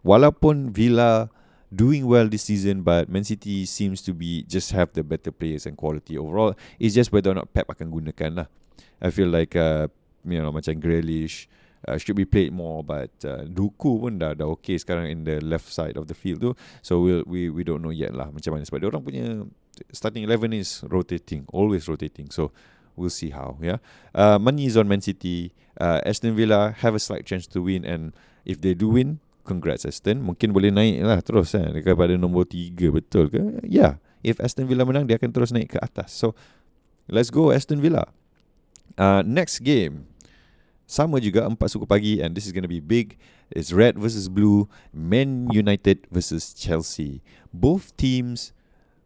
Walaupun 0.06 0.70
Villa 0.70 1.34
doing 1.74 2.06
well 2.06 2.30
this 2.30 2.46
season, 2.46 2.86
but 2.86 3.10
Man 3.10 3.26
City 3.26 3.66
seems 3.66 4.06
to 4.06 4.14
be 4.14 4.46
just 4.46 4.70
have 4.78 4.94
the 4.94 5.02
better 5.02 5.34
players 5.34 5.66
and 5.66 5.74
quality 5.74 6.14
overall. 6.14 6.54
It's 6.78 6.94
just 6.94 7.10
whether 7.10 7.34
or 7.34 7.38
not 7.42 7.50
Pep 7.58 7.74
akan 7.74 7.90
gunakan 7.90 8.46
lah. 8.46 8.48
I 9.02 9.10
feel 9.10 9.34
like 9.34 9.58
uh, 9.58 9.90
you 10.22 10.38
know 10.38 10.54
macam 10.54 10.78
Grealish 10.78 11.50
uh, 11.88 11.98
should 12.00 12.16
be 12.16 12.26
played 12.26 12.52
more, 12.52 12.84
but 12.84 13.12
uh, 13.28 13.44
Duku 13.48 14.00
pun 14.00 14.20
dah 14.20 14.34
dah 14.34 14.48
okay 14.56 14.80
sekarang 14.80 15.12
in 15.12 15.28
the 15.28 15.44
left 15.44 15.68
side 15.68 15.96
of 16.00 16.08
the 16.08 16.16
field 16.16 16.40
tu. 16.42 16.52
So 16.82 17.04
we 17.04 17.22
we'll, 17.22 17.24
we 17.28 17.42
we 17.50 17.62
don't 17.64 17.84
know 17.84 17.94
yet 17.94 18.16
lah 18.16 18.32
macam 18.32 18.56
mana 18.56 18.64
sebab 18.64 18.80
dia 18.84 18.90
orang 18.90 19.04
punya 19.04 19.26
starting 19.92 20.24
eleven 20.24 20.54
is 20.54 20.86
rotating, 20.88 21.44
always 21.52 21.90
rotating. 21.90 22.30
So 22.32 22.54
we'll 22.96 23.14
see 23.14 23.34
how. 23.34 23.58
Yeah, 23.60 23.82
uh, 24.14 24.38
money 24.38 24.70
is 24.70 24.78
on 24.78 24.88
Man 24.88 25.02
City. 25.02 25.52
Uh, 25.74 26.06
Aston 26.06 26.38
Villa 26.38 26.78
have 26.86 26.94
a 26.94 27.02
slight 27.02 27.26
chance 27.26 27.50
to 27.50 27.66
win, 27.66 27.82
and 27.82 28.14
if 28.46 28.62
they 28.62 28.78
do 28.78 28.94
win, 28.94 29.18
congrats 29.42 29.90
Aston. 29.90 30.22
Mungkin 30.22 30.54
boleh 30.54 30.70
naik 30.70 31.02
lah 31.02 31.20
terus 31.26 31.58
eh, 31.58 31.66
pada 31.82 32.14
nombor 32.14 32.46
tiga 32.46 32.94
betul 32.94 33.34
ke? 33.34 33.42
Yeah, 33.66 33.98
if 34.22 34.38
Aston 34.38 34.70
Villa 34.70 34.86
menang, 34.86 35.10
dia 35.10 35.18
akan 35.18 35.34
terus 35.34 35.50
naik 35.50 35.74
ke 35.74 35.78
atas. 35.82 36.14
So 36.14 36.38
let's 37.10 37.34
go 37.34 37.50
Aston 37.50 37.82
Villa. 37.82 38.06
Uh, 38.94 39.26
next 39.26 39.66
game. 39.66 40.06
Sama 40.84 41.18
juga 41.24 41.48
empat 41.48 41.72
suku 41.74 41.88
pagi 41.88 42.20
and 42.20 42.36
this 42.36 42.46
is 42.46 42.52
going 42.52 42.66
to 42.66 42.72
be 42.72 42.84
big. 42.84 43.16
It's 43.54 43.72
red 43.72 43.96
versus 43.96 44.28
blue, 44.28 44.68
Man 44.92 45.48
United 45.54 46.10
versus 46.10 46.52
Chelsea. 46.52 47.22
Both 47.54 47.96
teams 47.96 48.52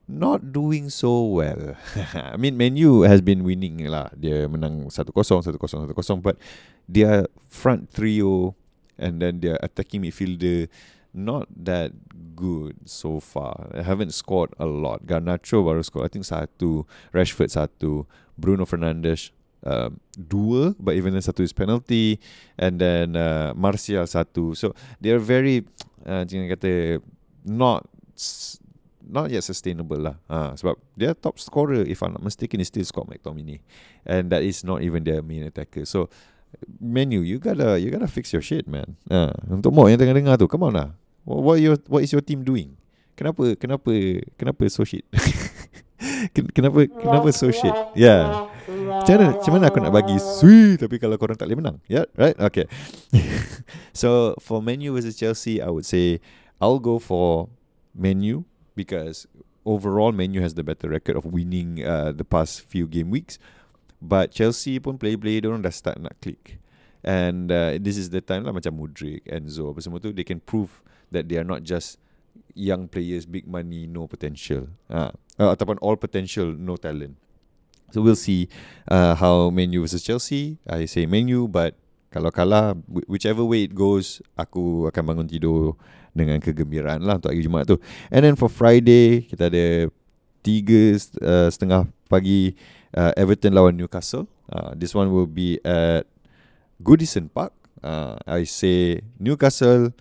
not 0.07 0.55
doing 0.55 0.89
so 0.89 1.27
well. 1.27 1.75
I 2.15 2.39
mean, 2.39 2.55
Menu 2.55 3.03
has 3.03 3.19
been 3.19 3.43
winning 3.43 3.83
lah. 3.91 4.09
Dia 4.15 4.47
menang 4.47 4.87
1-0, 4.87 5.11
1-0, 5.11 5.59
1-0, 5.59 6.23
but 6.23 6.39
their 6.87 7.27
front 7.51 7.91
trio 7.91 8.55
and 8.95 9.21
then 9.21 9.43
their 9.43 9.59
attacking 9.61 10.01
midfielder 10.01 10.71
not 11.17 11.47
that 11.51 11.91
good 12.35 12.77
so 12.85 13.19
far. 13.19 13.67
They 13.73 13.83
haven't 13.83 14.13
scored 14.13 14.53
a 14.59 14.65
lot. 14.65 15.05
Garnacho 15.05 15.65
baru 15.65 15.83
scored, 15.83 16.05
I 16.05 16.09
think 16.13 16.25
satu. 16.25 16.85
Rashford 17.11 17.49
satu. 17.49 18.05
Bruno 18.37 18.69
Fernandes 18.69 19.33
um, 19.63 19.97
dua, 20.13 20.75
but 20.77 20.93
even 20.93 21.13
then 21.13 21.23
satu 21.23 21.41
is 21.41 21.53
penalty. 21.53 22.19
And 22.57 22.77
then 22.77 23.15
uh, 23.15 23.53
Martial 23.55 24.05
satu. 24.05 24.57
So, 24.57 24.75
they're 24.99 25.21
very, 25.21 25.65
uh, 26.05 26.25
jangan 26.25 26.51
kata, 26.53 27.01
not 27.47 27.87
not 29.07 29.31
yet 29.31 29.43
sustainable 29.43 29.97
lah. 29.97 30.15
Ha, 30.27 30.53
sebab 30.59 30.75
dia 30.93 31.15
top 31.15 31.39
scorer 31.39 31.87
if 31.87 32.03
I'm 32.03 32.13
not 32.13 32.23
mistaken 32.23 32.59
is 32.59 32.67
still 32.67 32.83
Scott 32.83 33.07
McTominay, 33.07 33.63
and 34.03 34.27
that 34.29 34.43
is 34.43 34.67
not 34.67 34.83
even 34.83 35.07
their 35.07 35.23
main 35.23 35.47
attacker. 35.47 35.87
So 35.87 36.11
menu 36.79 37.23
you 37.23 37.39
gotta 37.39 37.79
you 37.79 37.91
gotta 37.91 38.11
fix 38.11 38.35
your 38.35 38.43
shit 38.43 38.67
man. 38.67 38.99
Ha, 39.07 39.31
untuk 39.47 39.71
mau 39.71 39.87
yang 39.87 39.97
tengah 39.97 40.15
dengar 40.15 40.35
tu, 40.35 40.51
come 40.51 40.67
on 40.67 40.73
lah. 40.75 40.89
What 41.27 41.59
your 41.59 41.79
what 41.87 42.03
is 42.03 42.11
your 42.11 42.23
team 42.23 42.43
doing? 42.43 42.75
Kenapa 43.17 43.55
kenapa 43.57 43.91
kenapa 44.35 44.63
so 44.67 44.83
shit? 44.83 45.03
kenapa 46.55 46.87
kenapa 46.87 47.27
so 47.33 47.49
shit? 47.49 47.73
Yeah. 47.95 48.46
Mana, 49.07 49.39
macam 49.39 49.51
mana 49.55 49.65
aku 49.71 49.79
nak 49.79 49.93
bagi 49.95 50.17
sweet 50.19 50.83
tapi 50.83 50.99
kalau 50.99 51.15
korang 51.15 51.39
tak 51.39 51.47
boleh 51.47 51.63
menang? 51.63 51.77
Yeah, 51.87 52.11
right? 52.19 52.35
Okay. 52.35 52.67
so 53.95 54.35
for 54.43 54.59
menu 54.59 54.91
versus 54.91 55.15
Chelsea, 55.15 55.63
I 55.63 55.71
would 55.71 55.87
say 55.87 56.19
I'll 56.59 56.83
go 56.83 56.99
for 56.99 57.47
menu 57.95 58.43
because 58.75 59.25
overall 59.67 60.11
Menu 60.15 60.39
has 60.41 60.55
the 60.55 60.63
better 60.63 60.87
record 60.87 61.19
of 61.19 61.25
winning 61.25 61.83
uh, 61.83 62.15
the 62.15 62.23
past 62.23 62.61
few 62.61 62.87
game 62.87 63.11
weeks. 63.11 63.37
But 64.01 64.31
Chelsea 64.31 64.79
pun 64.79 64.95
play-play 64.95 65.43
dia 65.43 65.51
orang 65.51 65.67
dah 65.67 65.73
start 65.73 65.99
nak 65.99 66.15
click. 66.23 66.63
And 67.03 67.51
uh, 67.51 67.75
this 67.81 67.99
is 67.99 68.09
the 68.09 68.23
time 68.23 68.47
lah 68.47 68.55
macam 68.55 68.79
Mudrik, 68.79 69.27
Enzo 69.27 69.75
apa 69.75 69.83
semua 69.83 69.99
tu 69.99 70.15
they 70.15 70.25
can 70.25 70.39
prove 70.39 70.81
that 71.11 71.27
they 71.27 71.35
are 71.35 71.47
not 71.47 71.67
just 71.67 71.99
young 72.53 72.87
players, 72.87 73.27
big 73.27 73.45
money, 73.45 73.85
no 73.85 74.07
potential. 74.07 74.71
Uh, 74.89 75.11
uh, 75.37 75.53
ataupun 75.53 75.77
all 75.83 75.99
potential, 75.99 76.51
no 76.53 76.77
talent. 76.79 77.17
So 77.91 78.03
we'll 78.03 78.19
see 78.19 78.51
uh, 78.91 79.15
how 79.15 79.49
Menu 79.49 79.81
versus 79.81 80.03
Chelsea. 80.03 80.59
I 80.67 80.85
say 80.85 81.07
Menu, 81.07 81.47
but 81.47 81.75
kalau 82.11 82.31
kalah, 82.31 82.75
whichever 83.07 83.43
way 83.43 83.67
it 83.67 83.75
goes, 83.75 84.19
aku 84.35 84.87
akan 84.91 85.03
bangun 85.03 85.27
tidur 85.27 85.75
dengan 86.15 86.41
kegembiraan 86.41 87.05
lah 87.05 87.21
untuk 87.21 87.31
hari 87.31 87.45
Jumaat 87.45 87.69
tu. 87.69 87.77
And 88.09 88.25
then 88.25 88.35
for 88.35 88.49
Friday 88.49 89.27
kita 89.29 89.53
ada 89.53 89.93
tiga 90.41 90.97
uh, 91.21 91.47
setengah 91.51 91.85
pagi 92.09 92.55
uh, 92.95 93.13
Everton 93.13 93.53
lawan 93.53 93.77
Newcastle. 93.77 94.25
Uh, 94.47 94.73
this 94.73 94.95
one 94.95 95.11
will 95.11 95.29
be 95.29 95.59
at 95.61 96.07
Goodison 96.81 97.29
Park. 97.29 97.53
Uh, 97.83 98.17
I 98.25 98.43
say 98.47 99.05
Newcastle 99.21 99.93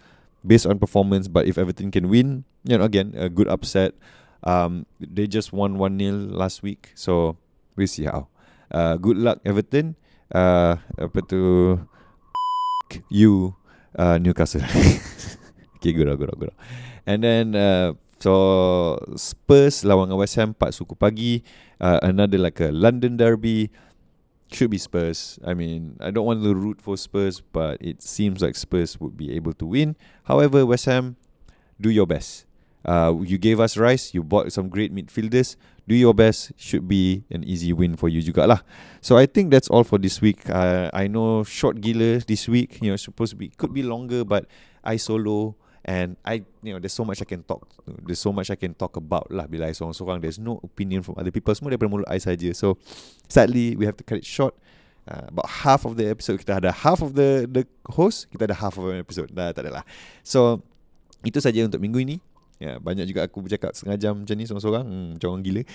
based 0.46 0.64
on 0.64 0.79
performance, 0.79 1.29
but 1.29 1.44
if 1.44 1.59
Everton 1.59 1.90
can 1.90 2.09
win, 2.09 2.46
you 2.64 2.79
know, 2.79 2.87
again, 2.87 3.12
a 3.18 3.29
good 3.29 3.51
upset. 3.51 3.92
Um, 4.46 4.87
they 5.03 5.27
just 5.27 5.51
won 5.51 5.75
1 5.75 5.99
0 5.99 6.31
last 6.31 6.62
week, 6.62 6.94
so 6.94 7.35
we'll 7.77 7.87
see 7.87 8.05
how. 8.05 8.29
Uh, 8.73 8.97
good 8.97 9.17
luck, 9.17 9.39
Everton. 9.45 9.95
Uh, 10.33 10.81
apa 10.99 11.21
tu? 11.23 11.77
You, 13.11 13.55
uh, 13.95 14.19
Newcastle. 14.19 14.65
okay, 15.79 15.93
good, 15.93 16.11
good, 16.19 16.33
good. 16.39 16.55
And 17.07 17.23
then, 17.23 17.55
uh, 17.55 17.95
so 18.19 18.99
Spurs 19.15 19.85
lawan 19.85 20.11
West 20.17 20.35
Ham 20.41 20.55
4 20.57 20.73
suku 20.73 20.99
pagi. 20.99 21.45
Uh, 21.77 22.01
another 22.03 22.39
like 22.39 22.59
a 22.61 22.73
London 22.73 23.17
derby 23.21 23.71
should 24.53 24.71
be 24.71 24.79
Spurs. 24.79 25.39
I 25.45 25.55
mean, 25.55 25.99
I 26.01 26.11
don't 26.11 26.27
want 26.27 26.43
to 26.43 26.55
root 26.55 26.81
for 26.81 26.97
Spurs, 26.97 27.43
but 27.43 27.79
it 27.83 28.03
seems 28.03 28.41
like 28.41 28.57
Spurs 28.57 28.99
would 29.01 29.17
be 29.17 29.35
able 29.35 29.53
to 29.61 29.67
win. 29.67 29.97
However, 30.25 30.65
West 30.65 30.87
Ham, 30.87 31.17
do 31.81 31.91
your 31.91 32.07
best. 32.07 32.47
Uh, 32.87 33.19
you 33.23 33.37
gave 33.37 33.59
us 33.59 33.77
Rice, 33.77 34.15
you 34.15 34.23
bought 34.23 34.53
some 34.53 34.69
great 34.69 34.95
midfielders. 34.95 35.57
Do 35.87 35.94
your 35.94 36.18
best, 36.18 36.51
should 36.59 36.90
be 36.90 37.22
an 37.31 37.46
easy 37.46 37.70
win 37.70 37.94
for 37.94 38.11
you 38.11 38.18
juga 38.18 38.42
lah. 38.42 38.61
So 38.99 39.14
I 39.14 39.31
think 39.31 39.55
that's 39.55 39.70
all 39.70 39.87
for 39.87 40.03
this 40.03 40.18
week. 40.18 40.42
Uh, 40.51 40.90
I 40.90 41.07
know 41.07 41.46
short 41.46 41.79
gila 41.79 42.27
this 42.27 42.51
week, 42.51 42.83
you 42.83 42.90
know, 42.90 42.99
supposed 42.99 43.35
to 43.35 43.38
be 43.38 43.55
could 43.55 43.70
be 43.70 43.87
longer, 43.87 44.27
but 44.27 44.51
I 44.83 44.99
solo 44.99 45.55
and 45.87 46.18
I 46.27 46.42
you 46.66 46.75
know 46.75 46.83
there's 46.83 46.92
so 46.92 47.07
much 47.07 47.22
I 47.22 47.25
can 47.25 47.46
talk 47.46 47.62
there's 47.87 48.18
so 48.18 48.35
much 48.35 48.51
I 48.51 48.59
can 48.59 48.75
talk 48.75 48.99
about 48.99 49.31
lah 49.31 49.46
bila 49.46 49.70
I 49.70 49.75
seorang-seorang. 49.79 50.18
There's 50.18 50.42
no 50.42 50.59
opinion 50.66 51.07
from 51.07 51.14
other 51.22 51.31
people. 51.31 51.55
Semua 51.55 51.70
daripada 51.70 51.87
mulut 51.87 52.11
I 52.11 52.18
saja. 52.18 52.51
So 52.51 52.75
sadly 53.31 53.79
we 53.79 53.87
have 53.87 53.94
to 53.96 54.05
cut 54.05 54.18
it 54.18 54.27
short. 54.27 54.59
Uh, 55.07 55.31
about 55.31 55.46
half 55.62 55.87
of 55.87 55.94
the 55.94 56.11
episode 56.11 56.42
kita 56.42 56.59
ada 56.59 56.75
half 56.75 56.99
of 56.99 57.14
the 57.14 57.46
the 57.46 57.62
host 57.94 58.27
kita 58.35 58.51
ada 58.51 58.59
half 58.59 58.75
of 58.75 58.90
the 58.90 58.99
episode. 58.99 59.31
Dah 59.31 59.55
tak 59.55 59.70
adalah. 59.70 59.87
So 60.27 60.66
itu 61.22 61.38
saja 61.38 61.62
untuk 61.62 61.79
minggu 61.79 62.03
ini 62.03 62.18
ya 62.57 62.81
banyak 62.81 63.05
juga 63.09 63.29
aku 63.29 63.45
bercakap 63.45 63.77
setengah 63.77 63.99
jam 64.01 64.14
macam 64.25 64.35
ni 64.37 64.45
seorang-seorang. 64.49 64.85
Hmm, 64.85 65.09
macam 65.16 65.29
orang 65.35 65.45
gila. 65.45 65.62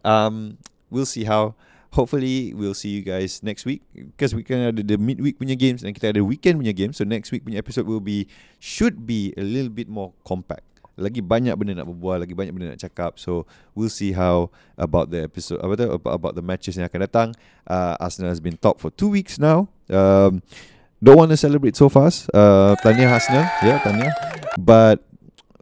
Um 0.00 0.56
we'll 0.88 1.04
see 1.04 1.28
how 1.28 1.54
hopefully 1.92 2.54
we'll 2.54 2.74
see 2.74 2.90
you 2.90 3.02
guys 3.02 3.42
next 3.42 3.66
week. 3.66 3.82
Because 3.94 4.34
we 4.34 4.42
can 4.42 4.62
ada 4.72 4.82
the 4.82 4.98
midweek 4.98 5.38
punya 5.38 5.58
games 5.58 5.82
dan 5.82 5.94
kita 5.94 6.14
ada 6.14 6.22
weekend 6.22 6.62
punya 6.62 6.74
games. 6.74 6.98
So 6.98 7.04
next 7.04 7.30
week 7.34 7.44
punya 7.44 7.58
episode 7.58 7.86
will 7.86 8.02
be 8.02 8.26
should 8.62 9.06
be 9.06 9.34
a 9.36 9.44
little 9.44 9.72
bit 9.72 9.90
more 9.90 10.14
compact. 10.22 10.66
Lagi 11.00 11.24
banyak 11.24 11.56
benda 11.56 11.80
nak 11.80 11.88
berbual 11.88 12.20
lagi 12.20 12.36
banyak 12.36 12.52
benda 12.52 12.76
nak 12.76 12.80
cakap. 12.82 13.16
So 13.16 13.48
we'll 13.72 13.92
see 13.92 14.12
how 14.12 14.52
about 14.76 15.08
the 15.08 15.24
episode 15.24 15.62
apa 15.64 15.72
tu 15.78 15.86
about, 15.88 16.14
about 16.14 16.34
the 16.36 16.44
matches 16.44 16.76
yang 16.76 16.86
akan 16.86 17.00
datang. 17.08 17.28
Uh, 17.64 17.96
Arsenal 17.98 18.28
has 18.30 18.42
been 18.42 18.60
top 18.60 18.78
for 18.78 18.92
two 18.92 19.08
weeks 19.08 19.40
now. 19.40 19.70
Um, 19.88 20.44
don't 21.00 21.16
want 21.16 21.32
to 21.32 21.38
celebrate 21.40 21.74
so 21.74 21.88
fast. 21.88 22.28
Uh, 22.36 22.76
tanya 22.84 23.08
Arsenal 23.08 23.48
yeah 23.64 23.80
tanya. 23.80 24.12
But 24.60 25.09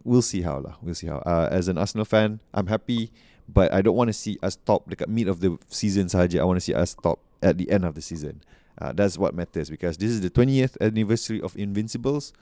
we'll 0.08 0.24
see 0.24 0.40
how 0.40 0.56
lah 0.64 0.80
we'll 0.80 0.96
see 0.96 1.06
how 1.06 1.20
uh, 1.28 1.52
as 1.52 1.68
an 1.68 1.76
Arsenal 1.76 2.08
fan 2.08 2.40
I'm 2.56 2.72
happy 2.72 3.12
but 3.48 3.72
I 3.72 3.80
don't 3.80 3.96
want 3.96 4.08
to 4.08 4.16
see 4.16 4.36
us 4.44 4.60
top 4.60 4.84
dekat 4.92 5.08
mid 5.08 5.26
of 5.26 5.40
the 5.40 5.56
season 5.72 6.12
saja. 6.12 6.44
I 6.44 6.44
want 6.44 6.60
to 6.60 6.64
see 6.64 6.76
us 6.76 6.92
top 6.92 7.18
at 7.40 7.56
the 7.56 7.72
end 7.72 7.88
of 7.88 7.96
the 7.96 8.04
season. 8.04 8.44
Uh, 8.76 8.92
that's 8.92 9.16
what 9.16 9.34
matters 9.34 9.72
because 9.72 9.96
this 9.96 10.12
is 10.12 10.20
the 10.20 10.30
20th 10.30 10.76
anniversary 10.78 11.40
of 11.40 11.56
Invincibles. 11.56 12.36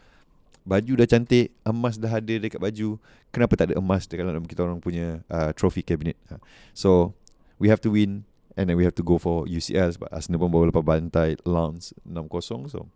Baju 0.67 0.99
dah 0.99 1.07
cantik, 1.07 1.55
emas 1.63 1.95
dah 1.95 2.19
ada 2.19 2.35
dekat 2.43 2.59
baju. 2.59 2.99
Kenapa 3.31 3.55
tak 3.55 3.71
ada 3.71 3.79
emas 3.79 4.11
dekat 4.11 4.27
dalam 4.27 4.43
kita 4.43 4.67
orang 4.67 4.83
punya 4.83 5.23
uh, 5.31 5.55
trophy 5.55 5.81
cabinet? 5.81 6.19
Uh, 6.27 6.43
so 6.75 7.15
we 7.63 7.71
have 7.71 7.79
to 7.79 7.95
win 7.95 8.27
and 8.59 8.67
then 8.67 8.75
we 8.75 8.83
have 8.83 8.99
to 8.99 9.07
go 9.07 9.15
for 9.15 9.47
UCL 9.47 9.95
sebab 9.95 10.11
Arsenal 10.11 10.43
pun 10.43 10.51
bawa 10.51 10.75
lepas 10.75 10.83
bantai 10.83 11.39
Lens 11.47 11.95
6-0 12.03 12.67
so 12.67 12.91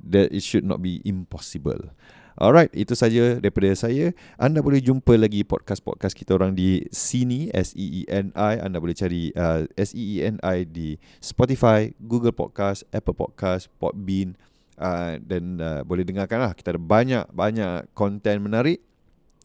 that 0.00 0.32
it 0.32 0.40
should 0.40 0.64
not 0.64 0.80
be 0.80 1.04
impossible. 1.04 1.92
Alright, 2.34 2.74
itu 2.74 2.98
saja 2.98 3.38
daripada 3.38 3.70
saya. 3.78 4.10
Anda 4.42 4.58
boleh 4.58 4.82
jumpa 4.82 5.14
lagi 5.14 5.46
podcast-podcast 5.46 6.18
kita 6.18 6.34
orang 6.34 6.58
di 6.58 6.82
sini 6.90 7.46
S-E-E-N-I. 7.54 8.58
Anda 8.58 8.82
boleh 8.82 8.90
cari 8.90 9.30
uh, 9.38 9.62
S-E-E-N-I 9.78 10.66
di 10.66 10.98
Spotify, 11.22 11.94
Google 12.02 12.34
Podcast, 12.34 12.82
Apple 12.90 13.14
Podcast, 13.14 13.70
Podbean. 13.78 14.34
Uh, 14.74 15.22
dan 15.22 15.62
uh, 15.62 15.86
boleh 15.86 16.02
dengarkan 16.02 16.42
lah. 16.42 16.58
Kita 16.58 16.74
ada 16.74 16.82
banyak-banyak 16.82 17.94
konten 17.94 18.42
menarik. 18.42 18.82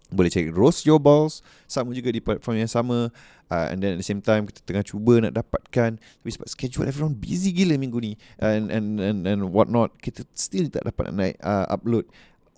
Boleh 0.10 0.34
cari 0.34 0.50
Roast 0.50 0.90
Your 0.90 0.98
Balls. 0.98 1.46
Sama 1.70 1.94
juga 1.94 2.10
di 2.10 2.26
platform 2.26 2.58
yang 2.58 2.74
sama. 2.74 3.14
Uh, 3.54 3.70
and 3.70 3.86
then 3.86 3.98
at 3.98 4.02
the 4.02 4.06
same 4.06 4.22
time 4.22 4.46
kita 4.46 4.62
tengah 4.62 4.86
cuba 4.86 5.26
nak 5.26 5.34
dapatkan 5.34 5.98
tapi 5.98 6.30
sebab 6.30 6.46
schedule 6.46 6.86
everyone 6.86 7.18
busy 7.18 7.50
gila 7.50 7.82
minggu 7.82 7.98
ni 7.98 8.14
and 8.38 8.70
and 8.70 9.02
and 9.02 9.26
and 9.26 9.42
what 9.42 9.66
not 9.66 9.90
kita 10.06 10.22
still 10.38 10.70
tak 10.70 10.86
dapat 10.86 11.10
nak 11.10 11.16
naik 11.18 11.36
uh, 11.42 11.66
upload 11.66 12.06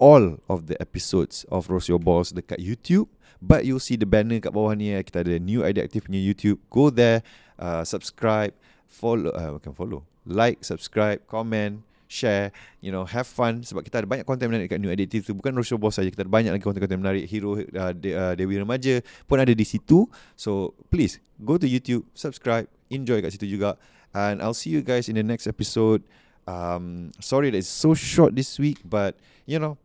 all 0.02 0.42
of 0.50 0.66
the 0.66 0.74
episodes 0.82 1.46
of 1.54 1.70
Roast 1.70 1.86
Your 1.86 2.02
Balls 2.02 2.34
dekat 2.34 2.58
YouTube. 2.58 3.06
But 3.42 3.66
you'll 3.66 3.82
see 3.82 3.98
the 3.98 4.10
banner 4.10 4.42
kat 4.42 4.54
bawah 4.54 4.74
ni. 4.74 4.94
Eh. 4.94 5.02
Kita 5.06 5.22
ada 5.22 5.38
New 5.38 5.62
Idea 5.62 5.86
Active 5.86 6.10
punya 6.10 6.22
YouTube. 6.22 6.58
Go 6.70 6.90
there, 6.90 7.22
uh, 7.62 7.86
subscribe, 7.86 8.54
follow, 8.86 9.34
uh, 9.34 9.58
bukan 9.58 9.74
follow, 9.74 10.06
like, 10.30 10.62
subscribe, 10.62 11.26
comment, 11.26 11.82
share, 12.06 12.54
you 12.86 12.94
know, 12.94 13.02
have 13.02 13.26
fun. 13.26 13.66
Sebab 13.66 13.82
kita 13.82 14.06
ada 14.06 14.08
banyak 14.10 14.30
konten 14.30 14.46
menarik 14.46 14.70
dekat 14.70 14.78
New 14.78 14.94
Idea 14.94 15.10
tu. 15.26 15.34
Bukan 15.34 15.58
Roast 15.58 15.74
Your 15.74 15.82
Balls 15.82 15.98
saja. 15.98 16.14
Kita 16.14 16.22
ada 16.22 16.30
banyak 16.30 16.54
lagi 16.54 16.62
konten-konten 16.62 17.02
menarik. 17.02 17.26
Hero 17.26 17.58
uh, 17.58 17.94
De- 17.98 18.14
uh, 18.14 18.38
Dewi 18.38 18.62
Remaja 18.62 19.02
pun 19.26 19.42
ada 19.42 19.54
di 19.54 19.66
situ. 19.66 20.06
So 20.38 20.78
please, 20.94 21.18
go 21.42 21.58
to 21.58 21.66
YouTube, 21.66 22.06
subscribe, 22.14 22.70
enjoy 22.94 23.26
kat 23.26 23.34
situ 23.34 23.50
juga. 23.50 23.74
And 24.14 24.38
I'll 24.44 24.58
see 24.58 24.70
you 24.70 24.86
guys 24.86 25.10
in 25.10 25.18
the 25.18 25.26
next 25.26 25.50
episode. 25.50 26.06
Um, 26.46 27.10
sorry 27.18 27.50
that 27.50 27.58
it's 27.58 27.70
so 27.72 27.98
short 27.98 28.38
this 28.38 28.62
week, 28.62 28.86
but 28.86 29.18
you 29.50 29.58
know, 29.58 29.82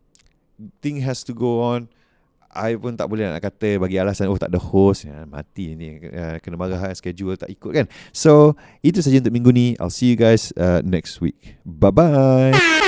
thing 0.81 1.01
has 1.01 1.21
to 1.21 1.33
go 1.33 1.61
on 1.61 1.89
I 2.57 2.73
pun 2.73 2.97
tak 2.97 3.05
boleh 3.05 3.29
nak 3.29 3.43
kata 3.43 3.77
bagi 3.77 4.01
alasan 4.01 4.33
oh 4.33 4.39
tak 4.39 4.49
ada 4.49 4.57
host. 4.57 5.05
Ya, 5.05 5.29
mati 5.29 5.77
ni. 5.77 6.01
Uh, 6.01 6.41
kena 6.41 6.57
marah 6.57 6.89
schedule 6.97 7.37
tak 7.37 7.53
ikut 7.53 7.71
kan. 7.71 7.85
So 8.09 8.57
itu 8.81 9.03
saja 9.05 9.21
untuk 9.21 9.35
minggu 9.35 9.51
ni. 9.53 9.67
I'll 9.77 9.93
see 9.93 10.09
you 10.09 10.17
guys 10.17 10.49
uh, 10.57 10.81
next 10.81 11.21
week. 11.21 11.61
Bye 11.61 11.93
bye 11.93 12.85